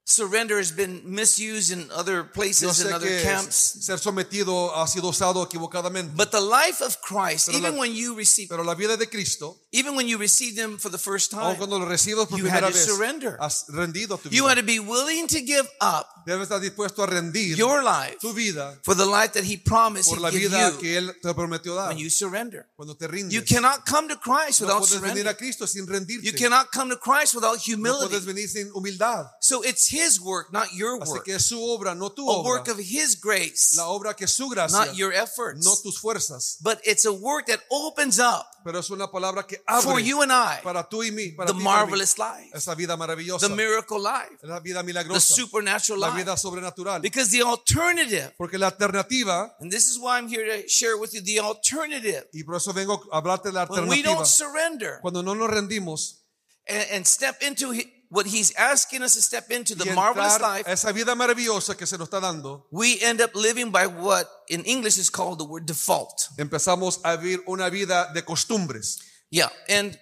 [0.04, 3.76] surrender has been misused in other places in other camps.
[3.84, 6.16] ser sometido ha sido usado equivocadamente.
[6.16, 9.06] But the life of Christ, Pero even la- when you receive, Pero la vida de
[9.06, 12.46] Cristo, even when you receive Him for the first time, cuando lo recibes por you
[12.46, 13.36] had to vez, surrender.
[13.40, 14.48] has rendido tu you vida.
[14.48, 18.32] had to be willing to give up Debes estar dispuesto a rendir your life tu
[18.32, 21.74] vida for the life that He promised por la vida you que Él te prometió
[21.74, 21.88] dar.
[21.88, 22.66] when you surrender.
[22.76, 25.28] Cuando te rindes, You cannot come to Christ no without venir surrender.
[25.30, 26.24] a Cristo sin rendirte.
[26.24, 28.08] You cannot come to Christ without no humility.
[28.08, 29.26] puedes venir sin humildad.
[29.40, 31.24] So it's His work, not your Así work.
[31.24, 32.44] que es su obra, no tu A obra.
[32.50, 35.64] work of His grace, La obra que es su gracia, not your efforts.
[35.64, 36.56] no tus fuerzas.
[36.60, 40.22] But it's a work that opens up Pero es una palabra que for abre you
[40.22, 42.74] and I para tú y mí, para the ti y para mí, marvelous life, esa
[42.74, 46.18] vida maravillosa, the miracle life, la vida the milagrosa, supernatural la life.
[46.18, 47.00] vida sobrenatural.
[47.00, 51.14] Because the alternative, Porque la alternativa, and this is why I'm here to share with
[51.14, 54.26] you the alternative, y por eso vengo a hablarte de la when we alternativa, don't
[54.26, 56.24] surrender cuando no nos rendimos
[56.68, 57.72] and, and step into
[58.10, 61.96] what He's asking us to step into, the marvelous life, esa vida maravillosa que se
[61.96, 65.64] nos está dando, we end up living by what in English is called the word
[65.64, 66.28] default.
[66.36, 68.98] empezamos a vivir una vida de costumbres.
[69.30, 69.48] Yeah.
[69.68, 69.96] And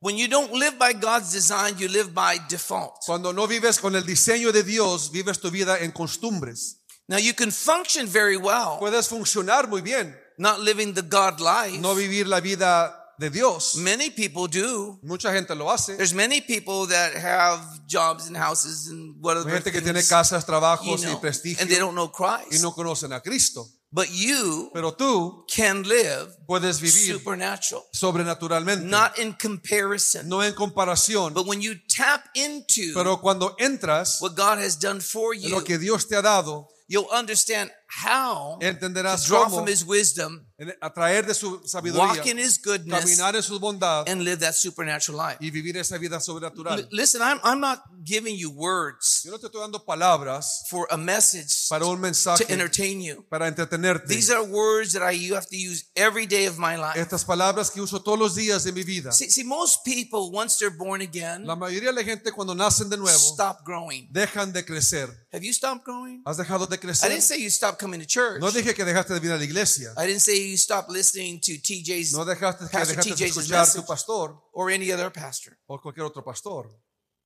[0.00, 3.04] when you don't live by God's design, you live by default.
[3.06, 6.78] Cuando no vives con el diseño de Dios, vives tu vida en costumbres.
[7.08, 11.78] Now you can function very well, Puedes funcionar muy bien, not living the God life.
[11.80, 13.76] no vivir la vida de Dios.
[13.76, 14.98] Many people do.
[15.02, 15.96] Mucha gente lo hace.
[15.96, 20.08] There's many people that have jobs and houses and what other gente que tiene things,
[20.08, 22.62] casas, you trabajos know, y prestigio and they don't know y Christ.
[22.62, 23.66] no conocen a Cristo.
[23.94, 30.26] But you Pero tú can live puedes vivir supernatural, sobrenaturalmente, not in comparison.
[30.28, 35.00] no en comparación, But when you tap into Pero cuando entras what God has done
[35.00, 37.70] for you, lo que Dios te ha dado, you'll understand
[38.04, 40.46] how to entenderás draw cómo from His wisdom,
[40.80, 44.54] atraer de su walk sabiduría, in His goodness, caminar en su bondad and live that
[44.54, 45.36] supernatural life.
[45.40, 46.88] y vivir esa vida L- sobrenatural.
[46.90, 50.96] listen, I'm, I'm not giving you words Yo no te estoy dando palabras for a
[50.96, 53.24] message para un mensaje, to entertain you.
[53.28, 54.06] para entretenerte.
[54.08, 56.98] These are words that I you have to use every day of my life.
[56.98, 59.12] Estas palabras que uso todos los días de mi vida.
[59.12, 62.88] See, see, most people once they're born again La mayoría de la gente cuando nacen
[62.88, 64.08] de nuevo stop growing.
[64.12, 65.08] dejan de crecer.
[65.32, 66.22] Have you stopped growing?
[66.26, 67.08] ¿Has dejado de I crecer?
[67.10, 68.40] didn't say you stopped coming to church.
[68.40, 69.92] No dije que dejaste de venir a la iglesia.
[69.96, 73.36] I didn't say you stopped listening to TJ's No dejaste que Pastor dejaste de TJ's
[73.36, 73.86] escuchar a tu message.
[73.86, 75.58] pastor or any other pastor.
[75.66, 76.68] o cualquier otro pastor.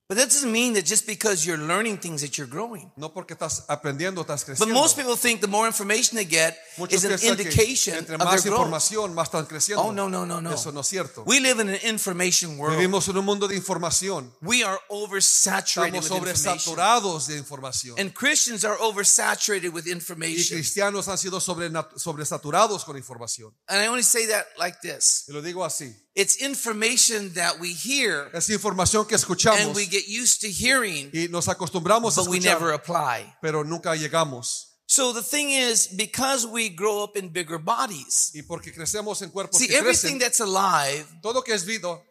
[0.09, 2.89] But that doesn't mean that just because you're learning things that you're growing.
[2.95, 4.59] No porque estás aprendiendo, estás creciendo.
[4.65, 8.21] But most people think the more information they get Muchos is an indication entre of
[8.21, 8.69] más their growth.
[8.69, 9.83] más están creciendo.
[9.83, 10.53] Oh, no, no, no, no.
[10.53, 11.23] Eso no es cierto.
[11.25, 12.77] We live in an information world.
[12.77, 14.31] Vivimos en un mundo de información.
[14.41, 16.57] We are oversaturated Estamos with information.
[16.57, 17.99] sobresaturados de información.
[17.99, 20.57] And Christians are oversaturated with Y information.
[20.57, 23.53] cristianos han sido sobresaturados con información.
[23.67, 25.25] And I only say that like this.
[25.27, 25.93] Y lo digo así.
[26.17, 31.27] It's information that we hear Es información que and we get used to hearing, y
[31.29, 33.35] nos acostumbramos a but we never apply.
[33.41, 34.67] pero nunca llegamos.
[34.89, 39.31] So the thing is, because we grow up in bigger bodies, Y porque crecemos en
[39.31, 41.65] cuerpos see, que everything crecen, that's alive todo que es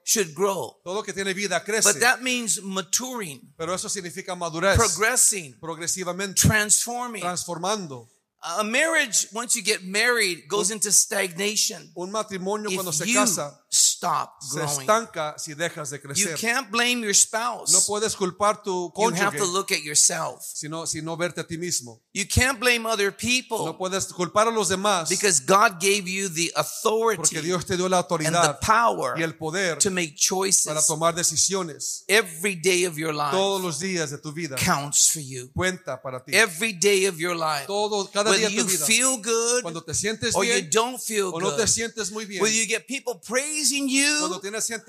[0.04, 0.76] should grow.
[0.84, 7.22] todo que tiene vida But that means maturing, Pero eso significa madurez, progressing, progresivamente, transforming.
[7.22, 8.10] transformando.
[8.42, 11.90] A marriage, once you get married, goes into stagnation.
[11.96, 13.58] Un matrimonio cuando If se you casa
[14.06, 16.36] stop se growing, estanca si dejas de you crecer.
[16.38, 17.86] can't blame your No spouse.
[17.86, 20.42] puedes culpar tu You have cónyuge to look at yourself.
[20.42, 22.02] sino, sino verte a ti mismo.
[22.12, 26.28] You can't blame other No people puedes culpar a los demás because God gave you
[26.28, 29.90] the porque authority Dios te dio la and the autoridad power y el poder to
[29.90, 30.86] make para choices.
[30.86, 32.04] tomar decisiones.
[32.08, 35.50] Every day of your life Todos los días de tu vida counts for you.
[35.54, 36.32] cuenta para ti.
[36.34, 37.66] Every day of your life.
[37.66, 38.86] Todo, cada día Whether de you tu vida.
[38.86, 41.68] feel good Cuando te sientes or you bien don't feel o no te good.
[41.68, 42.42] sientes muy bien.
[42.42, 44.40] Whether you get people praising Cuando you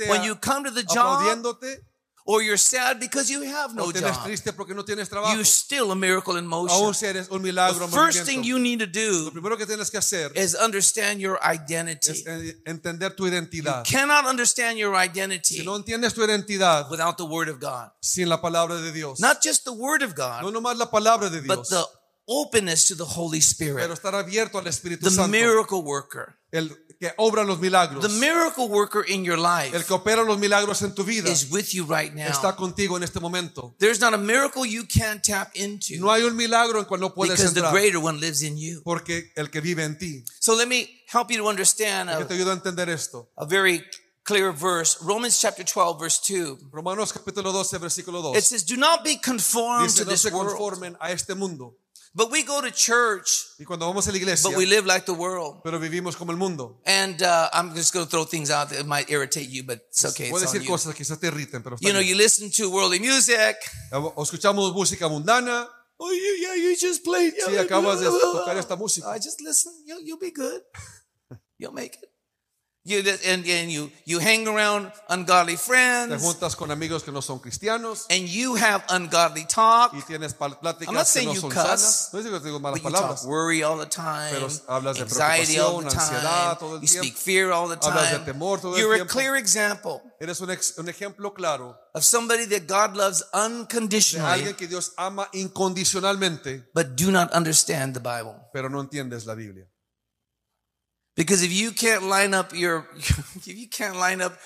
[0.07, 1.23] when you come to the job
[2.27, 4.13] or you're sad because you have no job.
[4.27, 5.33] no.
[5.33, 6.93] You're still a miracle in motion.
[6.93, 11.21] si eres un milagro The first thing you need to do que que is understand
[11.21, 12.23] your identity.
[12.27, 12.53] Eh,
[13.15, 13.85] tu identidad.
[13.85, 17.89] Cannot understand your identity Si no entiendes tu identidad without the word of God.
[18.01, 21.29] sin la palabra de Dios, Not just the word of no God, nomás la palabra
[21.29, 21.85] de but the
[22.27, 26.35] openness to the Holy pero Spirit, estar abierto al Espíritu the Santo, miracle worker.
[26.51, 30.37] el que obra los milagros, The miracle worker in your el life que opera los
[30.39, 32.55] milagros en tu vida, is with you right está now.
[32.55, 33.75] contigo en este momento.
[33.79, 37.13] There's not a miracle you can't tap into No hay un milagro en cual no
[37.13, 38.81] puedes because the entrar, greater one lives in you.
[38.83, 42.33] porque el que vive en ti, So let me help you to understand que te
[42.33, 43.29] a, ayuda a entender esto.
[43.37, 43.83] a very
[44.23, 44.97] clear verse.
[45.01, 46.71] Romans chapter 12, verse 2.
[46.71, 48.35] Romanos capítulo 12, versículo 2.
[48.37, 50.57] It says, Do not be conformed Dice, to no this world.
[52.17, 52.23] Conformen a este mundo.
[52.23, 55.06] But we go to church, Y cuando vamos a la iglesia, but we live like
[55.06, 55.62] the world.
[55.63, 56.82] pero vivimos como el mundo.
[56.86, 60.06] And uh, I'm just going to throw things out that might irritate you, but it's
[60.06, 60.30] okay.
[60.30, 60.67] It's on decir you.
[60.67, 63.58] cosas que quizás te irriten, pero está You know, you listen to worldly music.
[63.91, 65.67] O escuchamos música mundana.
[65.99, 67.34] Oh, yeah, yeah, you just played.
[67.34, 69.08] Sí, acabas de tocar esta música.
[69.15, 69.73] I just listen.
[69.86, 70.62] You'll, you'll be good.
[71.58, 72.10] You'll make it.
[72.88, 76.10] You and, and you you hang around ungodly friends.
[76.13, 79.91] Te juntas con amigos que no son cristianos and you have ungodly talk.
[79.93, 82.10] y tienes pal- I'm not pláticas que saying no you son cuss, sanas.
[82.13, 85.60] No digo digo malas But you talk worry all the time, Pero hablas de anxiety
[85.60, 86.76] all the preocupación, ansiedad todo time.
[86.78, 87.04] el You tiempo.
[87.04, 88.26] speak fear all the Hablas de time.
[88.26, 89.12] temor todo You're a tiempo.
[89.13, 94.32] clear example Eres un, ex- un ejemplo claro of somebody that God loves de unconditionally,
[94.32, 98.36] alguien que Dios ama incondicionalmente, but do not understand the Bible.
[98.54, 99.65] pero no entiendes la Biblia.
[101.17, 104.38] Because if you can't line up your, if you can't line up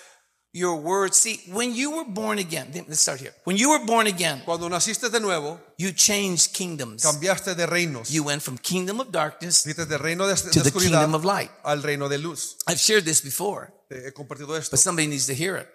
[0.53, 3.33] your words, see, when you were born again, let's start here.
[3.43, 7.03] When you were born again, Cuando naciste de nuevo, you changed kingdoms.
[7.03, 8.09] cambiaste de reinos.
[8.09, 11.51] You went from kingdom of darkness de, de to the kingdom of light.
[11.63, 12.55] al reino de luz.
[12.67, 14.71] I've shared this before, he compartido esto.
[14.71, 15.67] but somebody needs to hear it.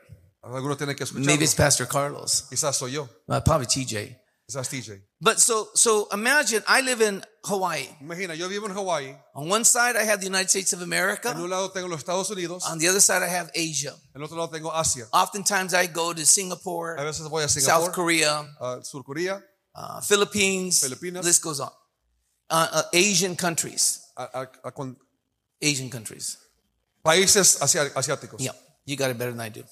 [0.42, 3.08] Algunos tienen que Maybe it's Pastor Carlos, Quizás soy yo.
[3.28, 4.16] uh, probably TJ.
[4.48, 5.02] Quizás TJ.
[5.20, 7.88] But so, so imagine I live in Hawaii.
[8.00, 9.16] Imagina, yo vivo en Hawái.
[9.34, 11.30] On one side, I have the United States of America.
[11.30, 12.62] En un lado tengo los Estados Unidos.
[12.70, 13.92] On the other side, I have Asia.
[14.14, 15.08] En otro lado tengo Asia.
[15.12, 19.42] Oftentimes, I go to A Singapore, veces voy a South Korea, a Sur Corea,
[19.74, 21.24] uh, Philippines, Filipinas.
[21.24, 21.70] list goes on.
[22.48, 24.96] Uh, uh, Asian countries, a, a- a con-
[25.60, 26.38] Asian countries.
[27.04, 28.40] países asiáticos.
[28.40, 28.52] Yeah,
[28.84, 29.64] you got it better than I do.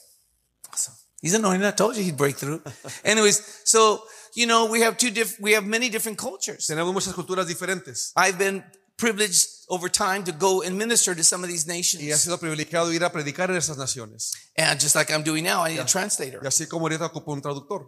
[0.73, 0.95] Awesome.
[1.25, 1.67] He's anointed.
[1.67, 2.61] I told you he'd break through.
[3.05, 4.03] Anyways, so
[4.35, 6.67] you know we have two diff- we have many different cultures.
[6.67, 8.13] Tenemos muchas culturas diferentes.
[8.15, 8.63] I've been
[8.99, 12.03] privileged over time to go and minister to some of these nations.
[12.03, 14.33] Y ha sido privilegiado ir a predicar en esas naciones.
[14.59, 16.47] and just like I'm doing now, I need a Y translator.
[16.47, 17.87] así como ahorita ocupo un traductor.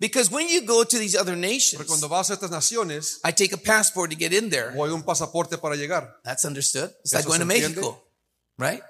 [0.00, 3.32] Because when you go to these other Porque nations, cuando vas a estas naciones, I
[3.32, 4.70] take a passport to get in there.
[4.70, 6.16] hay un pasaporte para llegar.
[6.24, 6.90] That's understood.
[7.04, 7.44] It's like going to.
[7.44, 8.02] Mexico,
[8.56, 8.82] right?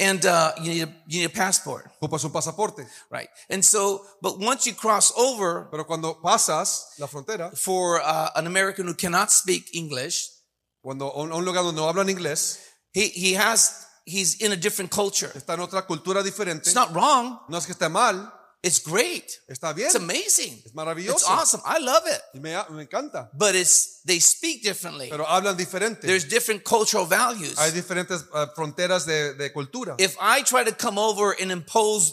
[0.00, 2.86] And uh, you need a, you need a passport, Ocupas un pasaporte.
[3.10, 3.28] right?
[3.50, 8.46] And so, but once you cross over Pero cuando pasas la frontera, for uh, an
[8.46, 10.30] American who cannot speak English,
[10.82, 12.58] cuando un un lugar donde no hablan inglés,
[12.94, 15.30] he he has he's in a different culture.
[15.34, 16.70] está en otra cultura diferente.
[16.70, 17.38] It's not wrong.
[17.50, 19.40] No es que esté mal, It's great.
[19.48, 19.86] está bien.
[19.86, 20.62] It's amazing.
[20.66, 21.12] Es maravilloso.
[21.14, 21.62] It's awesome.
[21.64, 22.20] I love it.
[22.34, 23.30] Y me, me encanta.
[23.32, 25.08] But it's they speak differently.
[25.08, 26.02] Pero hablan diferente.
[26.06, 27.58] There's different cultural values.
[27.58, 29.94] Hay diferentes eh, fronteras de, de cultura.
[29.98, 32.12] If I try to come over and impose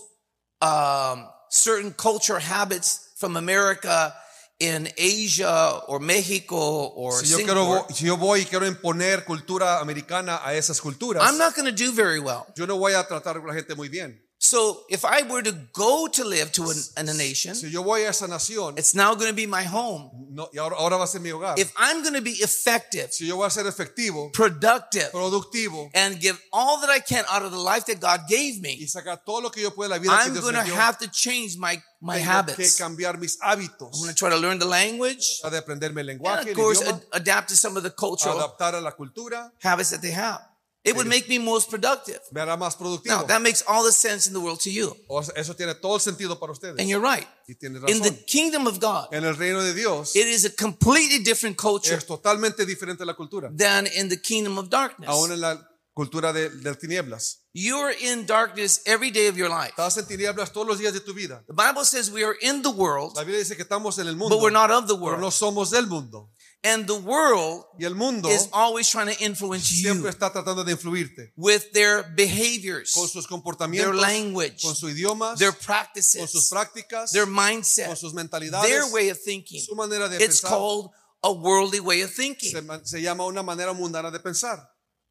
[0.62, 4.14] um, certain culture habits from America
[4.60, 9.24] in Asia or Mexico or Si yo, Singapore, quiero, si yo voy y quiero imponer
[9.26, 12.48] cultura americana a esas culturas, I'm not going to do very well.
[12.56, 14.20] yo no voy a tratar a la gente muy bien.
[14.50, 16.78] So if I were to go to live to an,
[17.10, 20.10] a nation, Si yo voy a esa nación, it's now going to be my home.
[20.30, 21.60] no, y ahora, ahora va a ser mi hogar.
[21.60, 26.20] If I'm going to be effective, Si yo voy a ser efectivo, productive, productivo and
[26.22, 29.20] give all that I can out of the life that God gave y me, sacar
[29.26, 32.20] todo lo que yo pueda la vida I'm going to have to change my, my
[32.20, 32.78] tengo que habits.
[32.80, 33.96] cambiar mis hábitos.
[33.96, 36.48] I'm going to try to learn the language Tratar de aprenderme el and, lenguaje, of
[36.48, 40.02] el course, ad- adapt to some of the cultural adaptar a la cultura, habits that
[40.02, 40.40] they have.
[40.84, 42.20] It would make me most productive.
[42.32, 44.96] me hará más Now, that makes all the sense in the world to you.
[45.10, 46.80] O sea, Eso tiene todo el sentido para ustedes.
[46.80, 47.28] And you're right.
[47.48, 50.50] Y tienes In the kingdom of God, En el reino de Dios it is a
[50.50, 53.50] completely different culture es totalmente diferente la cultura.
[53.56, 55.10] than in the kingdom of darkness.
[55.10, 55.58] Aún en la
[55.94, 57.40] cultura de, de tinieblas.
[57.54, 59.70] You're in darkness every day of your life.
[59.72, 61.44] Estás en tinieblas todos los días de tu vida.
[61.48, 64.16] The Bible says we are in the world, La Biblia dice que estamos en el
[64.16, 65.34] mundo, but we're not of the pero no world.
[65.34, 66.30] somos del mundo.
[66.64, 70.64] And the world Y el mundo is always trying to influence siempre you está tratando
[70.66, 75.66] de influirte with their behaviors, con sus their language, con sus idiomas, their con sus
[75.66, 79.62] practices, prácticas, their con mindset, sus mentalidades, their way of thinking.
[79.62, 80.50] su manera de It's pensar.
[80.50, 80.92] called
[81.24, 82.50] a worldly way of thinking.
[82.52, 84.68] Se, se llama una manera mundana de pensar.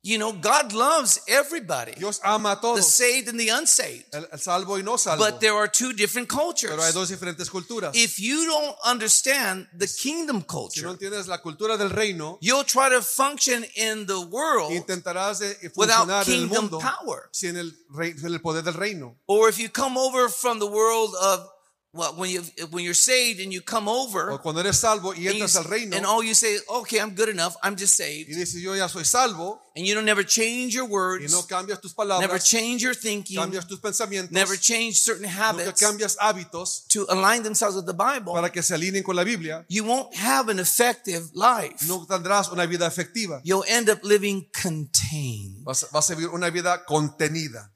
[0.06, 4.04] You know, God loves everybody, Dios ama a the saved and the unsaved.
[4.14, 5.18] el, el salvo y no salvo.
[5.18, 6.94] But there are two different Pero hay cultures.
[6.94, 7.90] dos diferentes culturas.
[7.96, 12.62] If you don't understand the kingdom Si no culture, entiendes la cultura del reino, you'll
[12.62, 15.40] try to function in the world intentarás
[15.74, 17.28] without funcionar en el kingdom mundo power.
[17.32, 17.72] sin el,
[18.16, 19.16] sin el poder del reino.
[19.26, 21.50] Or if you come over from the world of
[21.96, 25.20] well, when you when you're saved and you come O over cuando eres salvo y
[25.22, 28.04] you- entras al reino and all you say, okay, I'm good enough, I'm just y
[28.04, 31.42] saved, dices yo ya soy salvo and you don't never change your y words, no
[31.46, 35.80] cambias tus never palabras, change your thinking, cambias tus pensamientos, never change certain nunca habits
[35.80, 39.64] cambias hábitos to align themselves with the Bible, para que se alineen con la Biblia,
[39.68, 41.82] you won't have an effective life.
[41.86, 43.40] no tendrás una vida efectiva.
[43.44, 45.64] You'll end up living contained.
[45.64, 47.72] Vas, vas a vivir una vida contenida.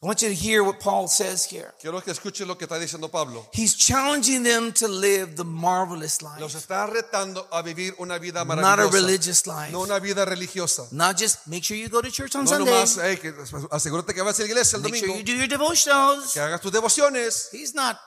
[0.00, 1.74] I want you to hear what Paul says here.
[1.80, 2.12] Quiero que
[2.46, 3.44] lo que está diciendo Pablo.
[3.52, 8.44] He's challenging them to live the marvelous Los life, está retando a vivir una vida
[8.44, 9.72] not a religious life.
[9.72, 10.86] no una vida religiosa.
[10.92, 12.72] Not just make sure you go to church on No Sunday.
[12.72, 13.34] nomás, hey, que
[13.72, 16.32] asegúrate que vas a la iglesia el Make sure you do your devotionals.
[16.32, 17.48] que hagas tus devociones.
[17.52, 17.98] He's not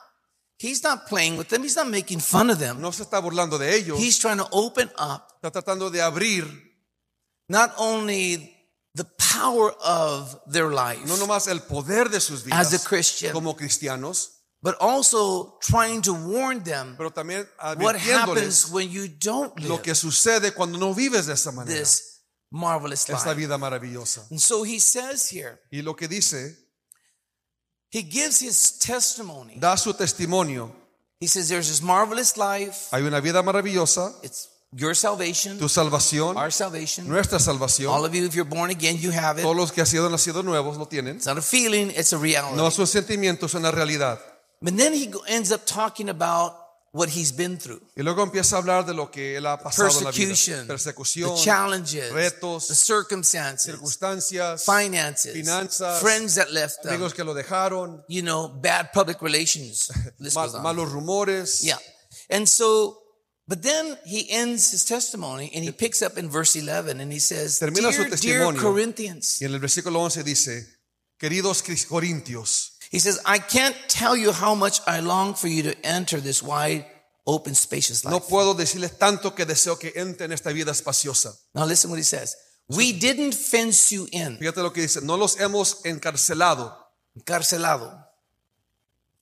[0.59, 1.61] he's not playing with them.
[1.61, 2.79] He's not making fun of them.
[2.79, 6.45] No se está burlando de ellos, He's trying to open up está tratando de abrir
[7.49, 8.50] not only
[8.95, 13.55] the power of their life no nomás el poder de sus as a Christian, como
[13.55, 19.75] cristianos, but also trying to warn them pero también what happens when you don't lo
[19.75, 22.19] live que sucede cuando no vives de esa manera, this
[22.51, 23.35] marvelous esta life.
[23.37, 24.27] vida maravillosa.
[24.29, 26.57] And so he says here, Y lo que dice,
[27.89, 29.57] he gives his testimony.
[29.59, 30.69] da su testimonio.
[31.21, 32.89] He says, There's this marvelous life.
[32.91, 37.07] Hay una vida maravillosa, It's your salvation, tu salvación, our salvation.
[37.07, 37.93] nuestra salvación.
[37.93, 39.43] All of you, if you're born again, you have it.
[39.43, 41.17] Todos los que han sido nacidos nuevos lo tienen.
[41.17, 42.55] It's not a feeling, it's a reality.
[42.55, 44.19] No es un sentimiento, es una realidad.
[44.61, 46.53] But then he ends up talking about
[46.93, 49.87] what he's been through Y luego empieza a hablar de lo que él ha pasado
[49.89, 50.27] en la vida.
[50.29, 57.13] persecution, Persecución, the challenges, retos, the circumstances, circunstancias, finances, finanzas, friends that left them, amigos
[57.13, 59.89] que lo dejaron, you know, bad public relations.
[60.35, 61.61] Mal- malos rumores.
[61.61, 61.77] Yeah.
[62.29, 63.00] And so,
[63.51, 67.19] but then he ends his testimony and he picks up in verse 11 and he
[67.19, 68.61] says, Termina su dear, dear testimonio.
[68.61, 70.77] Corinthians, Y en el versículo 11 dice,
[71.19, 75.63] queridos cris- corintios, he says, I can't tell you how much I long for you
[75.63, 76.85] to enter this wide,
[77.27, 78.29] open, spacious no life.
[78.29, 81.33] puedo decirles tanto que deseo que entre en esta vida espaciosa.
[81.53, 82.37] Now listen what he says.
[82.69, 84.37] We didn't fence you in.
[84.37, 86.73] Fíjate lo que dice, no los hemos encarcelado.
[87.17, 88.07] Encarcelado.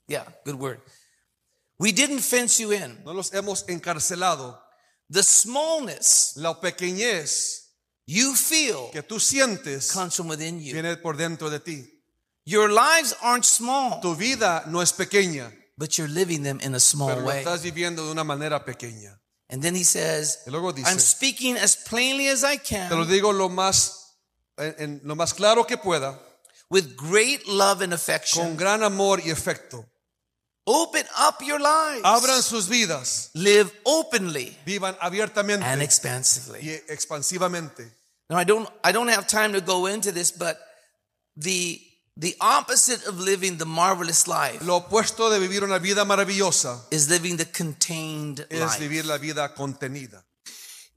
[0.08, 0.82] Yeah, good word.
[1.80, 3.02] We didn't fence you in.
[3.06, 4.60] No los hemos encarcelado.
[5.10, 7.72] The smallness La pequeñez
[8.06, 10.74] you feel que tú sientes comes from within you.
[10.74, 11.86] viene por dentro de ti.
[12.46, 16.80] Your lives aren't small, Tu vida no es pequeña, but you're living them in a
[16.80, 17.40] small pero way.
[17.44, 19.20] estás viviendo de una manera pequeña.
[19.50, 23.04] And then he says, Y luego dice, I'm speaking as plainly as I Te lo
[23.06, 24.18] can digo lo más,
[24.58, 26.20] en, en lo más claro que pueda,
[26.70, 28.44] with great love and affection.
[28.46, 29.86] con gran amor y efecto.
[30.72, 32.04] Open up your lives.
[32.04, 35.64] Abran sus vidas, Live openly vivan abiertamente.
[35.66, 36.60] and expansively.
[36.62, 37.90] y expansivamente.
[38.30, 40.60] Now I don't I don't have time to go into this, but
[41.36, 41.82] the
[42.16, 47.10] the opposite of living the marvelous life Lo opuesto de vivir una vida maravillosa is
[47.10, 48.80] living the contained es life.
[48.80, 50.24] vivir la vida contenida.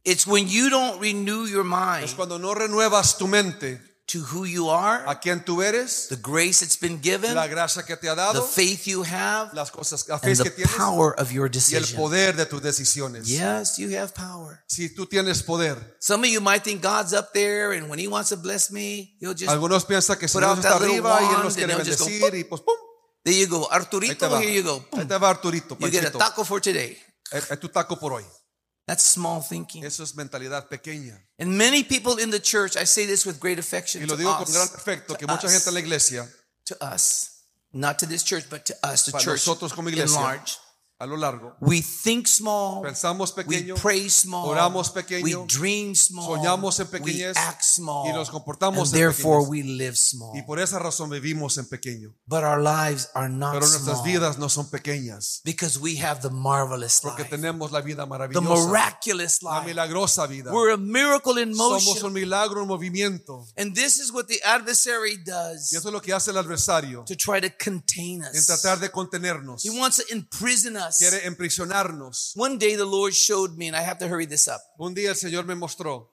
[0.04, 2.04] It's when you don't renew your mind.
[2.04, 3.80] Es cuando no renuevas tu mente
[4.12, 7.82] to who you are, a quién tú eres, the grace that's been given, la gracia
[7.82, 10.76] que te ha the faith you have, las cosas, la and fe que the tienes
[10.76, 13.26] power of your y el poder de tus decisiones.
[13.26, 14.62] Yes, you have power.
[14.66, 18.06] Si tú tienes poder, Some of you might think God's up there, and when He
[18.06, 21.18] wants to bless me, He'll just algunos piensan que si put Dios out está arriba
[21.22, 22.76] y Él nos quiere and just go, bendecir y pues pum,
[23.24, 24.84] there you go, Arturito, here you go.
[24.92, 26.98] Ahí te va Arturito, You get a taco for today.
[27.30, 28.24] Es tu taco por hoy.
[28.92, 29.84] That's small thinking.
[29.86, 31.18] Eso es mentalidad pequeña.
[31.38, 34.18] And many people in the church, I say this with great affection Y to lo
[34.18, 36.28] digo con us, gran afecto que to mucha gente en la iglesia,
[36.66, 40.58] to us, not to this church, but to us, the church nosotros como in large.
[41.02, 45.96] A lo largo, We think small, pensamos we pequeño, pray small, oramos we pequeño, dream
[45.96, 49.50] small, soñamos en we pequeñez, act small, y nos comportamos and en therefore pequeñez.
[49.50, 50.36] we live small.
[50.38, 52.14] y por esa razón vivimos en pequeño.
[52.26, 56.20] But our lives are not Pero nuestras small vidas no son pequeñas, because we have
[56.22, 59.66] the marvelous porque life, tenemos la vida the maravillosa, miraculous la life.
[59.66, 60.52] milagrosa vida.
[60.52, 62.06] We're a miracle in Somos motion.
[62.06, 63.44] un milagro en movimiento.
[63.56, 67.04] And this is what the adversary does Y eso es lo que hace el adversario,
[67.08, 68.46] to try to contain en us.
[68.46, 69.64] tratar de contenernos.
[69.64, 70.91] He wants to imprison us.
[70.98, 72.32] Quiere emprisionarnos.
[72.36, 74.60] One day the Lord showed me, and I have to hurry this up.
[74.78, 76.10] Un día el Señor me mostró,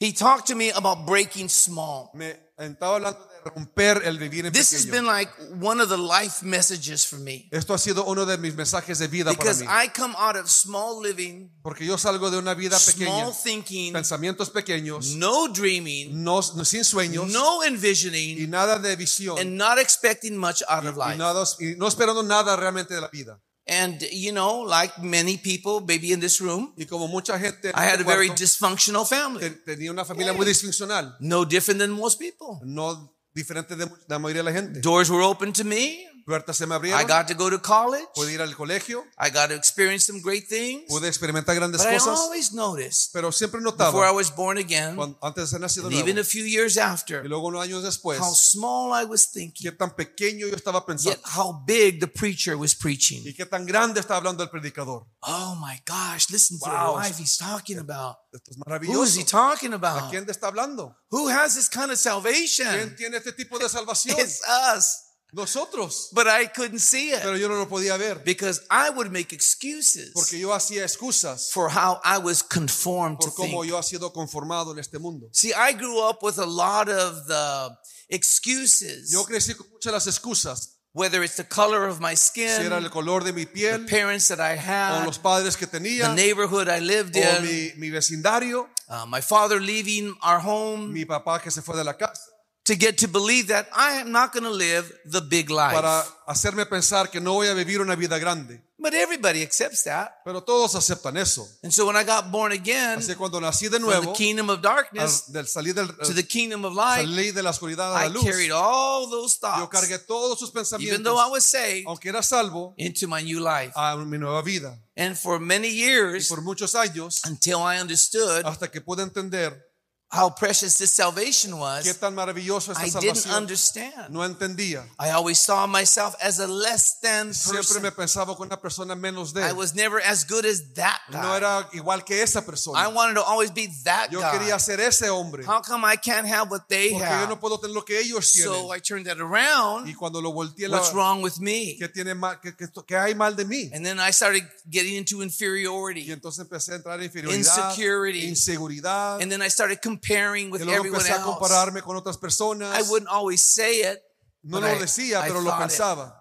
[0.00, 2.10] He talked to me about breaking small.
[2.14, 5.96] me estaba hablando de romper el vivir en This has been like one of the
[5.96, 9.62] life messages for me Esto ha sido uno de mis mensajes de vida para because
[9.64, 9.68] mí.
[9.68, 13.92] I come out of small living, Porque yo salgo de una vida pequeña, small thinking,
[13.92, 19.56] pensamientos pequeños, no dreaming, no, no- sin sueños no y envisioning, nada de visión and
[19.56, 21.16] not expecting much out of y, life.
[21.16, 23.40] nada, y no esperando nada realmente de la vida.
[23.66, 27.84] And you know, like many people, maybe in this room, Y como mucha gente I
[27.84, 32.58] had a very dysfunctional family, tenía una familia muy disfuncional, no different than most people.
[32.64, 34.80] no diferente de la mayoría de la gente.
[34.80, 36.06] Doors were open to me.
[36.24, 38.06] Puertas se me I got to go to college.
[38.14, 40.84] pude ir al colegio, I got to experience some great things.
[40.88, 45.18] pude experimentar grandes But I always noticed pero siempre before I was born again, cuando-
[45.22, 48.18] antes de ser nacido and even a few years y after, luego unos años después,
[48.20, 52.06] how small I was thinking, qué tan pequeño yo estaba pensando yet how big the
[52.08, 53.34] preacher was y preaching.
[53.34, 55.06] qué tan grande estaba hablando el predicador.
[55.22, 56.98] Oh my gosh, listen to Wow.
[57.00, 58.16] the life he's talking about.
[58.32, 60.10] Esto es Who is he talking ¿A about?
[60.10, 60.96] quién te está hablando?
[61.10, 62.96] Who has this kind of ¿Quién salvation?
[62.96, 64.18] tiene este tipo de salvación?
[64.18, 64.40] It's
[64.74, 65.11] us.
[65.34, 66.10] Nosotros.
[66.12, 69.32] But I couldn't see it Pero yo no lo podía ver because I would make
[69.34, 73.70] excuses porque yo hacía excusas for how I was conformed to por cómo think.
[73.70, 75.28] yo ha sido conformado en este mundo.
[75.32, 77.70] See, I grew up with a lot of the
[78.10, 82.58] excuses, Yo crecí con muchas las excusas, whether it's the color of my si era
[82.66, 85.66] skin, el color de mi the piel, parents that I o had, los padres que
[85.66, 90.40] the tenía, neighborhood I lived o in, mi, mi vecindario, uh, my father leaving our
[90.40, 92.31] home mi papá que se fue de la casa,
[92.64, 95.74] to get to believe that I am not going to live the big life.
[95.74, 98.62] para hacerme pensar que no voy a vivir una vida grande.
[98.78, 100.22] But everybody accepts that.
[100.24, 101.46] Pero todos aceptan eso.
[101.62, 104.50] And so when I got born again Así cuando nací de from nuevo, the kingdom
[104.50, 107.94] of al darkness del salir del to the kingdom of light, salí de la oscuridad
[107.94, 110.50] a I la luz, carried all those yo thoughts, cargué todos sus
[110.80, 113.72] even though I pensamientos, was saved, aunque era salvo, into my new life.
[113.76, 114.76] a mi nueva vida.
[114.96, 119.71] And for many Y years, por muchos años, until I understood hasta que pude entender
[120.14, 124.10] how precious this salvation qué was, tan maravilloso I esta didn't salvación, understand.
[124.10, 124.84] no entendía.
[124.98, 127.82] I always saw myself as a less than Siempre person.
[127.82, 129.40] me pensaba con una persona menos de.
[129.42, 131.36] I was never as good as that No guy.
[131.38, 132.88] era igual que esa I persona.
[132.90, 134.32] wanted to always be that Yo guy.
[134.38, 135.44] quería ser ese hombre.
[135.46, 137.28] How come I can't have what they Porque yo have?
[137.30, 138.70] no puedo tener lo que ellos So tienen.
[138.76, 139.88] I turned that around.
[139.88, 141.76] Y cuando lo volteé, la, What's wrong with me?
[141.78, 143.70] ¿qué, tiene mal, qué, qué- qué hay mal de mí?
[143.74, 146.12] And then I started getting into Y inferiority.
[146.12, 147.38] entonces empecé a entrar en inferioridad,
[147.70, 148.26] Insecurity.
[148.26, 149.20] inseguridad.
[149.22, 151.24] And then I started comparing with luego everyone empecé a else.
[151.24, 152.76] compararme con otras personas.
[152.78, 154.00] I wouldn't always say it.
[154.42, 155.68] No but lo I- decía, I pero lo thought it.
[155.68, 156.18] pensaba.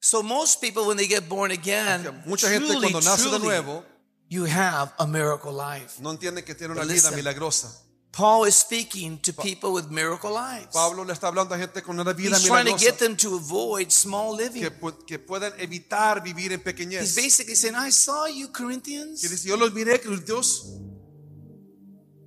[0.00, 3.44] So most people, when they get born again, Mucha gente truly, cuando nace de truly,
[3.44, 3.84] nuevo
[4.28, 6.00] you have a miracle life.
[6.00, 7.14] no entiende que tiene una But vida listen.
[7.16, 7.82] milagrosa.
[8.12, 10.68] Paul is speaking to people with miracle lives.
[10.72, 13.14] Pablo le está hablando a gente con una vida He's trying to milagrosa get them
[13.16, 14.62] to avoid small living.
[14.62, 17.14] que, pu- que puedan evitar vivir en He's pequeñez.
[17.14, 19.20] basically saying, I saw you, Corinthians.
[19.20, 20.64] Que dice, yo los miré, Dios,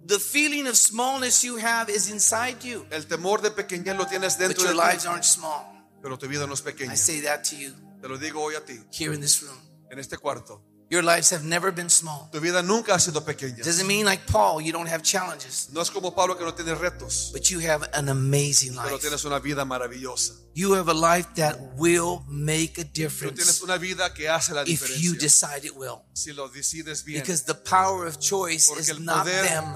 [0.09, 4.37] The feeling of smallness you have is inside you, El temor de pequeñez lo tienes
[4.37, 5.63] but dentro your de lives aren't small.
[6.01, 6.91] pero tu vida no es pequeña.
[6.93, 9.55] I say that to you Te lo digo hoy a ti, here in this room.
[9.91, 10.63] en este cuarto.
[10.89, 12.27] Your lives have never been small.
[12.31, 13.63] Tu vida nunca ha sido pequeña.
[13.63, 16.73] Doesn't mean like Paul, you don't have challenges, No es como Pablo que no tiene
[16.73, 18.85] retos, but you have an amazing life.
[18.85, 20.33] pero tienes una vida maravillosa.
[20.55, 24.55] You have a life that will make a Tú tienes difference una vida que hace
[24.55, 24.95] la diferencia.
[24.97, 26.01] if you decide it will.
[26.13, 27.21] Si lo decides bien.
[27.21, 29.75] Because the power of choice Porque is el not them.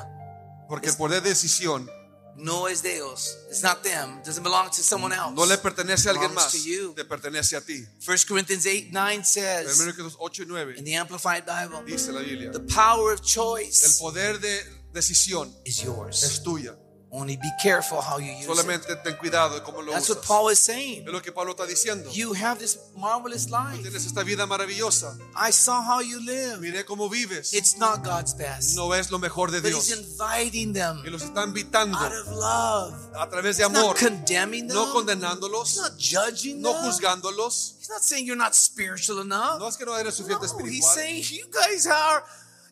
[0.68, 1.90] Porque el poder de decisión
[2.36, 3.38] No es de ellos.
[3.50, 4.18] It's not them.
[4.20, 5.36] It doesn't belong to someone else.
[5.36, 6.94] no le pertenece a alguien Belongs más, to you.
[6.96, 7.86] te pertenece a ti.
[8.08, 12.12] 1 Corinthians 8 9 says 1 Corintios 8 y 9 in the Amplified Bible, dice
[12.12, 12.52] la Biblia.
[12.52, 16.24] the power of El choice poder de decisión is yours.
[16.24, 16.76] es tuya.
[17.16, 18.48] Only be careful how you use it.
[18.48, 20.16] Solamente ten cuidado de cómo lo That's usas.
[20.18, 21.06] what Paul is saying.
[21.06, 22.10] Es lo que Pablo está diciendo.
[22.12, 23.84] You have this marvelous life.
[23.84, 25.16] Tienes esta vida maravillosa.
[25.36, 26.58] I saw how you live.
[26.60, 27.54] Miré cómo vives.
[27.54, 28.76] It's not God's best.
[28.76, 30.00] No es lo mejor de But He's Dios.
[30.00, 32.96] inviting them Y los está invitando out of love.
[33.16, 34.76] a través de He's not amor, condemning them.
[34.76, 36.86] no He's condenándolos, not judging no them.
[36.86, 37.76] juzgándolos.
[37.80, 39.60] He's not saying you're not spiritual enough.
[39.60, 40.96] No es que no eres suficiente No, he's espiritual.
[40.96, 42.24] saying you guys are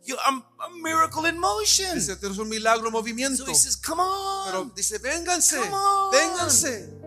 [0.04, 1.96] you, a, a miracle in motion.
[1.96, 4.02] Dice, tienes un milagro en So he says, come
[4.46, 6.12] Pero on, dice, vénganse, Come on.
[6.12, 7.02] vénganse.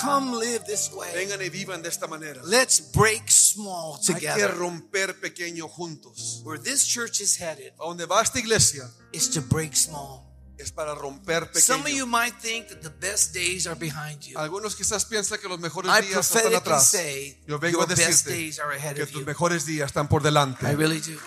[0.00, 1.12] come live this way.
[1.14, 2.40] Vengan y vivan de esta manera.
[2.44, 4.30] Let's break small together.
[4.30, 6.42] Hay que romper pequeño juntos.
[6.44, 10.25] Where this church is headed A donde va esta iglesia is to break small.
[10.58, 12.06] Es para romper Some of you pequeño.
[12.06, 14.38] might think that the best days are behind you.
[14.38, 16.88] Algunos quizás piensan que los mejores I días están atrás.
[16.90, 20.66] say Yo vengo a decirte days are ahead que tus mejores días están por delante.
[20.66, 21.18] I really do.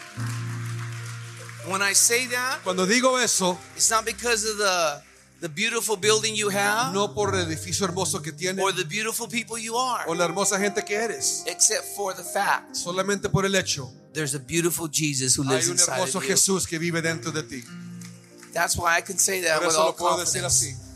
[1.67, 5.03] When I say that, Cuando digo eso, it's not because of the
[5.41, 9.27] the beautiful building you have no por el edificio hermoso que tienes or the beautiful
[9.27, 13.45] people you are, o la hermosa gente que eres, except for the fact solamente por
[13.45, 13.89] el hecho.
[14.13, 16.31] there's a beautiful Jesus who Hay lives un inside hermoso of you.
[16.31, 17.63] Jesús que vive dentro de ti.
[18.53, 20.63] That's why I can say that Por with eso all lo puedo decir confidence.
[20.63, 20.89] así.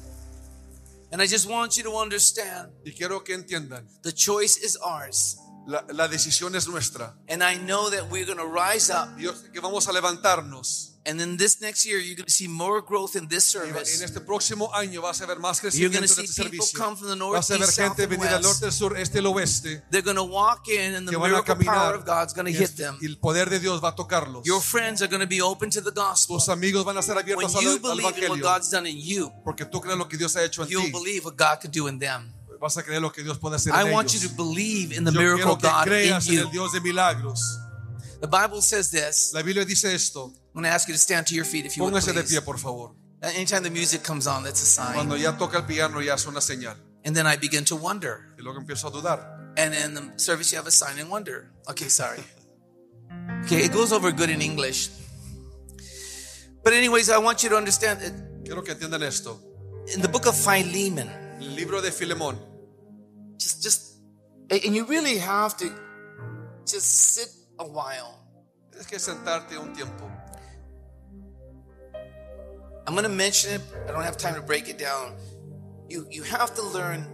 [1.12, 5.38] And I just want you to understand Y quiero que entiendan, the choice is ours.
[5.68, 7.14] la, la decisión es nuestra.
[7.30, 9.10] And I know that we're going to rise up.
[9.18, 10.93] Que vamos a levantarnos.
[11.06, 14.04] And then this next year, you're going to see more growth in this va- En
[14.04, 16.80] este próximo año vas a ver más You're crecimiento en see este people servicio.
[16.80, 18.44] come from the north, Vas a ver east, south, gente and venir west.
[18.44, 21.96] norte, sur, este el oeste They're going to walk in, and the que miracle power
[21.96, 22.98] of God's going to hit them.
[23.02, 24.46] y el poder de Dios va a tocarlos.
[24.46, 26.38] Your friends are going to be open to the gospel.
[26.38, 28.90] Tus amigos van a ser abiertos al, you al believe in what evangelio God's done
[28.90, 30.92] in you, porque tú crees lo que Dios ha hecho en you'll ti.
[30.92, 32.34] believe what God could do in them.
[32.62, 35.04] Vas a creer lo que Dios puede hacer I en want you to believe in
[35.04, 37.60] the Yo miracle quiero que God in creas en el Dios de milagros.
[38.24, 39.34] The Bible says this.
[39.34, 40.28] La Biblia dice esto.
[40.28, 42.22] I'm going to ask you to stand to your feet if you would, Póngase de
[42.24, 42.40] please.
[42.40, 42.92] pie, por favor.
[43.22, 44.94] Uh, anytime the music comes on, that's a sign.
[44.94, 46.78] Cuando ya toca el piano ya es una señal.
[47.04, 48.34] And then I begin to wonder.
[48.38, 49.20] Y luego empiezo a dudar.
[49.58, 51.52] And in the service, you have a sign and wonder.
[51.70, 52.24] Okay, sorry.
[53.44, 54.90] Okay, it goes over good in English.
[56.64, 58.14] But, anyways, I want you to understand that
[58.46, 59.38] Quiero que entiendan esto.
[59.94, 61.10] in the book of Philemon,
[61.42, 62.38] El libro de Filemón.
[63.38, 63.96] just, just,
[64.50, 65.70] and you really have to
[66.66, 67.28] just sit
[67.60, 68.20] a while.
[68.72, 70.10] Tienes que sentarte un tiempo.
[72.86, 73.62] I'm going to mention it.
[73.88, 75.16] I don't have time to break it down.
[75.88, 77.06] You, you have to learn.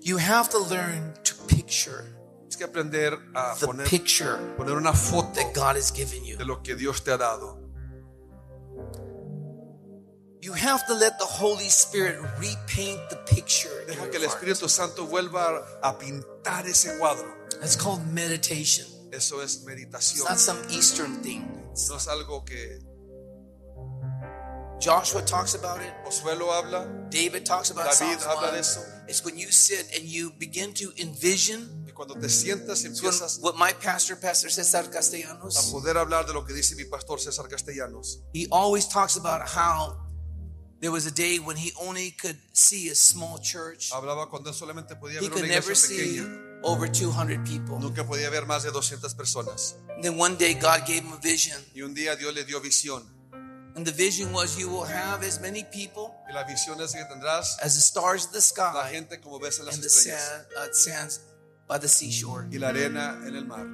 [0.00, 2.04] You have to learn to picture
[2.42, 6.36] Tienes que aprender a the poner, picture poner una foto that God has given you.
[6.36, 7.58] de lo que Dios te ha dado.
[10.40, 13.84] You have to let the Holy Spirit repaint the picture.
[13.86, 14.40] Deja que el heart.
[14.40, 17.35] Espíritu Santo vuelva a pintar ese cuadro.
[17.62, 18.86] It's called meditation.
[19.12, 20.28] Eso es It's meditación.
[20.28, 21.42] not some Eastern thing.
[21.88, 22.80] No es algo que
[24.80, 25.92] Joshua talks about it.
[26.04, 28.80] Josué lo habla, David talks about David Psalms habla de eso.
[29.08, 33.38] It's when you sit and you begin to envision Y cuando te sientas y empiezas
[33.40, 37.18] what my pastor, Pastor Cesar a Castellanos, poder hablar de lo que dice mi pastor
[37.18, 38.18] César Castellanos.
[38.34, 39.96] he always talks about how
[40.80, 43.90] there was a day when he only could see a small church.
[43.92, 46.45] Hablaba cuando solamente podía He ver una could never iglesia see pequeña.
[46.66, 47.78] Over 200 people.
[47.80, 49.76] Nunca podía ver más de 200 personas.
[49.94, 51.58] And then one day God gave him a vision.
[51.74, 53.02] Y un día Dios le dio visión.
[53.76, 57.04] And the vision was you will have as many people Y la visión es que
[57.04, 59.88] tendrás as the stars of the sky la gente como ves en las and the
[59.88, 61.20] estrellas sand, uh, sands
[61.68, 62.48] by the seashore.
[62.50, 63.66] y la arena en el mar.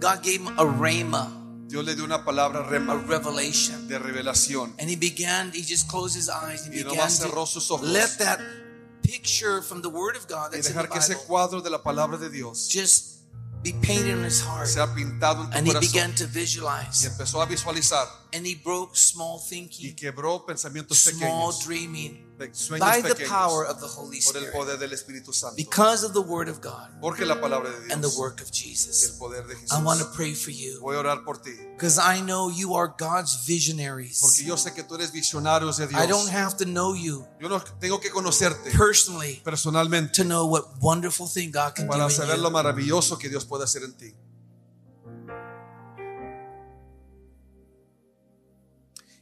[0.00, 1.28] God gave him a rhema,
[1.66, 3.88] Dios le dio una palabra a rema revelation.
[3.88, 4.74] de revelación.
[4.78, 7.88] And he began, he just closed his eyes and Y began cerró sus ojos.
[7.88, 8.38] let that
[9.08, 11.70] picture from the Word of God Y that's in the dejar que ese cuadro de
[11.70, 13.16] la palabra de Dios just
[13.62, 14.66] be painted in his heart.
[14.68, 15.80] sea pintado en tu And he corazón.
[15.92, 20.98] began to Y visualize empezó a visualizar and he broke small y thinking, quebró pensamientos
[20.98, 24.78] small pequeños, dreaming sueños by the pequeños power of the Holy por el Spirit poder
[24.78, 25.56] del Espíritu Santo.
[25.56, 28.52] because of the word of God Porque la palabra de and the work of el
[28.52, 29.16] Jesus.
[29.18, 31.50] poder de I want to pray for you Voy a orar por ti.
[31.76, 34.38] because I know you are God's Porque visionaries.
[34.44, 37.60] yo sé que tú eres visionario de I don't have to know you Yo no
[37.80, 42.10] tengo que conocerte personally personalmente to know what wonderful thing God can do para in
[42.10, 42.52] saber lo you.
[42.52, 44.14] maravilloso que Dios puede hacer en ti.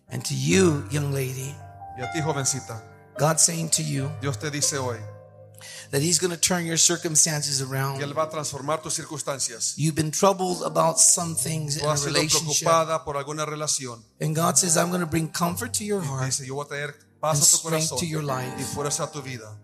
[0.09, 1.55] And to you, young lady,
[1.99, 2.81] Y a ti, jovencita,
[3.19, 4.99] God's saying to you Dios te dice hoy
[5.91, 8.01] that He's going to turn your circumstances que around.
[8.01, 9.75] Él va a transformar tus circunstancias.
[9.77, 12.67] You've been troubled about some things in a relationship.
[12.67, 14.03] preocupada por alguna relación.
[14.21, 16.27] And God says, I'm going to bring comfort to your heart.
[16.27, 18.53] dice, yo voy a traer paz a tu And strength corazón to your life.
[18.59, 19.59] y fuerza a tu vida.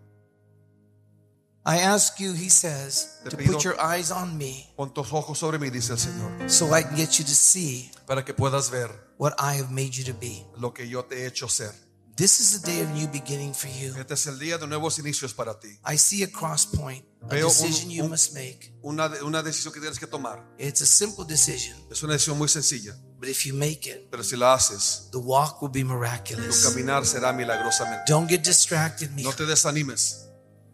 [1.64, 5.12] I ask you, He says, Te to pido- put your eyes on me Pon tus
[5.12, 8.34] ojos sobre mí, dice el Señor, so I can get you to see para que
[8.34, 10.44] puedas ver what I have made you to be.
[10.58, 11.72] lo que yo te he hecho ser.
[12.16, 13.94] This is the day of new beginning for you.
[13.96, 15.78] Este es el día de nuevos inicios para ti.
[15.90, 18.74] I see a cross point, a Veo un- decision you must make.
[18.82, 20.44] Una, una decisión que tienes que tomar.
[20.58, 24.22] It's a simple decision, Es una decisión muy sencilla, but if you make it, pero
[24.24, 26.64] si la haces, the walk will be tu miraculous.
[26.66, 28.04] caminar será milagrosamente.
[28.06, 30.21] Don't get distracted, No te desanimes,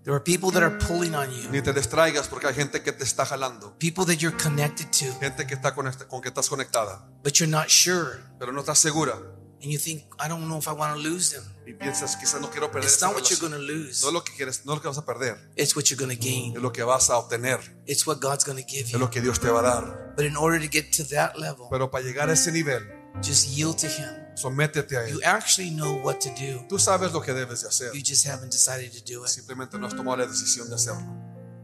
[0.05, 2.93] There are people that are pulling on you, ni te distraigas porque hay gente que
[2.93, 5.91] te está jalando, people that you're connected to, gente que está con
[6.23, 8.19] que estás conectada, but you're not sure.
[8.39, 9.15] pero no estás segura
[9.61, 11.43] And you think, I don't know if I want to lose them.
[11.67, 14.15] y piensas quizás no quiero perder It's not what you're going to lose, No es
[14.15, 16.23] lo que quieres, no es lo que vas a perder, it's what you're going to
[16.25, 16.55] gain.
[16.57, 18.99] es lo que vas a obtener, It's what God's going to give es you.
[19.01, 20.15] lo que Dios te va a dar.
[20.17, 22.83] But in order to get to that level, Pero para llegar a ese nivel,
[23.21, 24.09] just yield to Him.
[24.39, 27.93] Sométete a You actually know what to do, Tú sabes lo que debes de hacer,
[27.95, 29.29] you just haven't decided to do it.
[29.29, 31.07] simplemente no has tomado la decisión de hacerlo.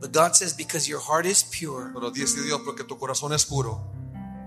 [0.01, 3.45] But God says, because your heart is pure Pero dice Dios porque tu corazón es
[3.45, 3.91] puro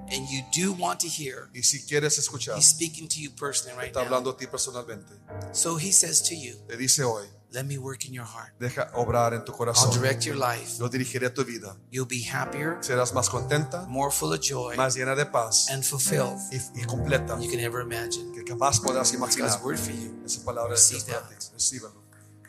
[0.09, 3.77] and you do want to hear, y si quieres escuchar, He's speaking to you personally
[3.77, 4.05] right está now.
[4.05, 5.13] hablando a ti personalmente.
[5.53, 8.53] So He says to you, Te dice hoy, Let me work in your heart.
[8.59, 9.85] deja obrar en tu corazón.
[9.85, 10.01] I'll corazón.
[10.03, 10.77] direct your life.
[10.79, 11.77] Yo dirigiré tu vida.
[11.89, 15.83] You'll be happier, Serás más contenta, more full of joy, más llena de paz and
[15.83, 18.31] fulfilled y, y completa you can ever imagine.
[18.33, 19.49] que jamás podrás imaginar.
[19.49, 20.13] God's word for you.
[20.25, 21.45] Esa palabra de Receive Dios para ti.
[21.53, 21.93] Recíbelo.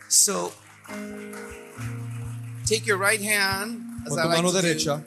[0.08, 0.52] So
[2.66, 5.04] take your right hand, as Con I tu like mano to derecha, do,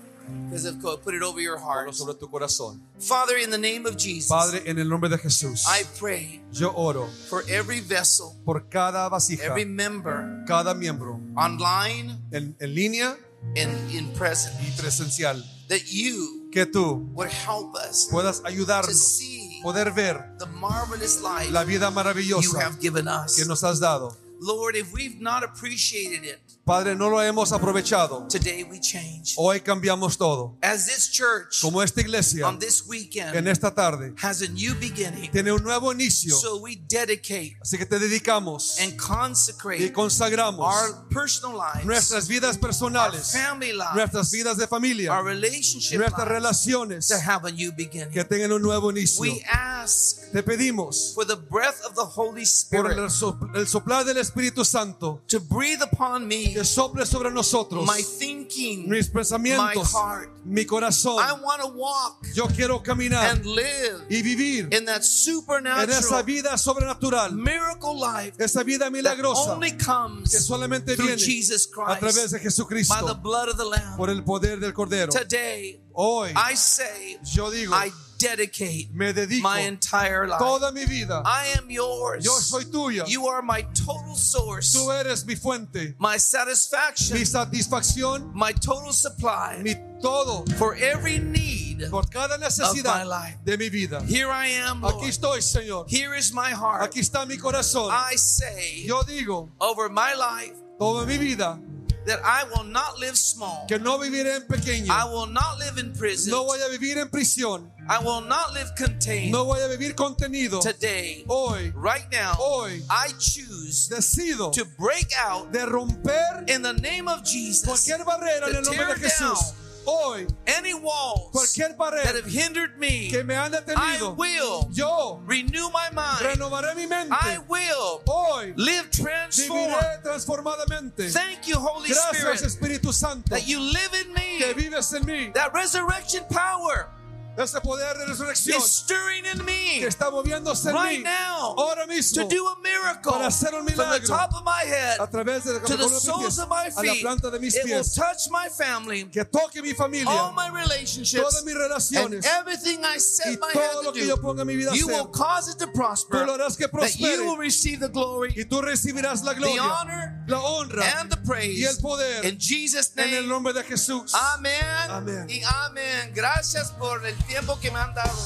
[0.50, 1.96] because of course, put it over your ponlo heart.
[1.96, 2.80] sobre tu corazón.
[3.00, 6.72] Father, in the name of Jesus, Padre, en el nombre de Jesús, I pray yo
[6.76, 13.18] oro for every vessel, por cada vasija, every member, cada miembro, online en, en línea
[13.56, 18.94] and in present, y presencial, that you que tú would help us puedas to ayudarnos,
[18.94, 23.36] see poder ver the marvelous life la vida you maravillosa have given us.
[23.38, 24.16] que nos has dado.
[24.44, 28.28] Lord, if we've not appreciated it, Padre, no lo hemos aprovechado.
[28.30, 29.34] today we change.
[29.36, 30.58] Hoy cambiamos todo.
[30.62, 34.74] As this church Como esta iglesia on this weekend en esta tarde has a new
[34.80, 36.36] beginning, tiene un nuevo inicio.
[36.36, 42.28] so we dedicate Así que te dedicamos and y consecrate consagramos our personal lives, nuestras
[42.28, 47.16] vidas our personales, family lives, nuestras vidas de our familia, relationship nuestras lives relaciones to
[47.20, 48.12] have a new beginning.
[48.12, 49.22] que tengan un nuevo inicio.
[49.22, 53.68] We ask Te pedimos for the breath of the Holy por Spirit el, sop- el
[53.68, 59.08] soplar del Espíritu Santo to breathe upon me que sople sobre nosotros my thinking, mis
[59.08, 60.30] my pensamientos, heart.
[60.46, 61.18] mi corazón.
[61.20, 65.02] I want to walk Yo quiero caminar and live y vivir in that en esa
[65.02, 71.70] supernatural vida sobrenatural, miracle life esa vida that milagrosa only comes que solamente viene Jesus
[71.86, 73.98] a través Christ de by the Jesucristo blood of the Lamb.
[73.98, 75.12] por el poder del Cordero.
[75.12, 77.92] Today, Hoy I say, yo digo, I
[78.22, 80.40] dedicate me dedico my entire life.
[80.40, 81.22] toda mi vida.
[81.26, 82.24] I am yours.
[82.24, 83.06] Yo soy tuya.
[83.08, 88.92] You are my total source, Tú eres mi fuente, my satisfaction, mi satisfacción, my total
[88.94, 91.90] supply mi todo for every need.
[91.90, 93.38] por cada Of my necesidad life.
[93.44, 94.02] de mi vida.
[94.08, 95.10] Here I am, Aquí Lord.
[95.10, 95.86] estoy, Señor.
[95.90, 96.82] Here is my heart.
[96.84, 97.90] Aquí está mi corazón.
[97.92, 101.60] I say Yo digo over my life toda mi vida
[102.06, 103.66] that I will not live small.
[103.68, 104.90] que no viviré en pequeño.
[104.90, 106.32] I will not live in prison.
[106.32, 107.70] No voy a vivir en prisión.
[107.90, 109.32] I will not live contained.
[109.32, 110.62] No voy a vivir contenido.
[110.62, 116.74] Today, Hoy, right now, hoy I choose decido to break out de romper in the
[116.74, 119.54] name of Jesus cualquier barrera en el nombre de Jesús.
[119.86, 123.10] Hoy, any walls cualquier that have hindered me.
[123.10, 126.20] que me han I will yo renew my mind.
[126.22, 127.12] renovaré mi mente.
[127.12, 130.04] I will Hoy live transformed.
[130.04, 131.12] transformadamente.
[131.12, 134.54] Thank you, Holy Gracias Spirit, Espíritu Santo that you live in que me.
[134.54, 135.34] vives en mí.
[135.34, 136.90] That resurrection power
[137.38, 141.56] ese poder de resurrección is stirring in que me está moviéndose en right mí now
[141.58, 144.64] ahora mismo to do a miracle para hacer un from the milagro top of my
[144.66, 147.02] head a través de la to the soles pies of my a la feet.
[147.02, 150.50] planta de mis It will pies touch my family, que toque mi familia all my
[150.50, 154.18] relationships, todas mis and relaciones everything I y set my todo lo to que yo
[154.18, 156.96] ponga mi vida You will hacer cause it to tú prosper, lo harás que that
[157.00, 160.84] you will prospere receive the glory, y tú recibirás la the gloria honor, la honra
[161.00, 161.80] and the y el praise.
[161.82, 164.54] poder In Jesus' en el name, nombre de Jesús amén
[164.90, 165.28] Amén.
[165.30, 166.12] y amén.
[166.14, 168.18] Gracias por el tiempo que me han dado.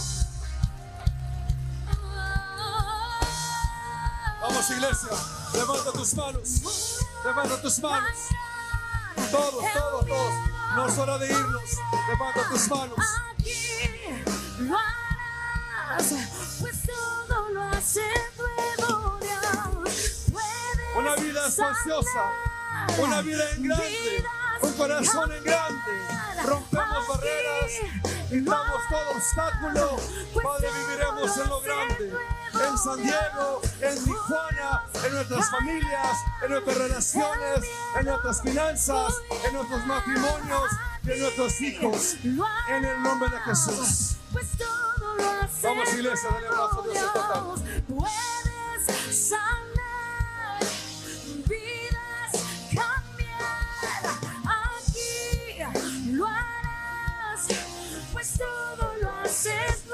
[4.41, 5.09] vamos iglesia
[5.53, 6.61] levanta tus manos
[7.23, 8.11] levanta tus manos
[9.31, 10.33] todos todos todos
[10.75, 11.69] no es hora de irnos
[12.07, 12.97] levanta tus manos
[20.97, 22.31] Una vida espaciosa,
[22.97, 24.25] una vida en grande,
[24.61, 25.91] un corazón en grande.
[26.45, 27.71] Rompemos barreras,
[28.29, 29.97] quitamos todo obstáculo.
[30.33, 32.13] pues Padre, viviremos en lo grande.
[32.53, 37.59] En San Diego, en Tijuana, en nuestras familias, en nuestras relaciones,
[37.99, 39.13] en nuestras finanzas,
[39.45, 40.71] en nuestros matrimonios
[41.03, 42.15] y en nuestros hijos.
[42.23, 44.15] En el nombre de Jesús.
[44.31, 44.47] Pues
[45.61, 47.55] Vamos, iglesia, dale abrazo a Dios esta tarde.
[59.45, 59.84] Lo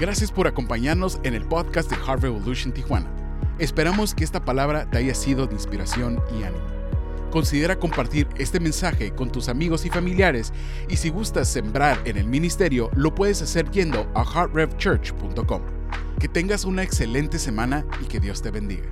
[0.00, 3.06] Gracias por acompañarnos en el podcast de Heart Revolution Tijuana.
[3.58, 6.64] Esperamos que esta palabra te haya sido de inspiración y ánimo.
[7.30, 10.54] Considera compartir este mensaje con tus amigos y familiares
[10.88, 15.60] y si gustas sembrar en el ministerio, lo puedes hacer yendo a heartrevchurch.com.
[16.18, 18.88] Que tengas una excelente semana y que Dios te bendiga.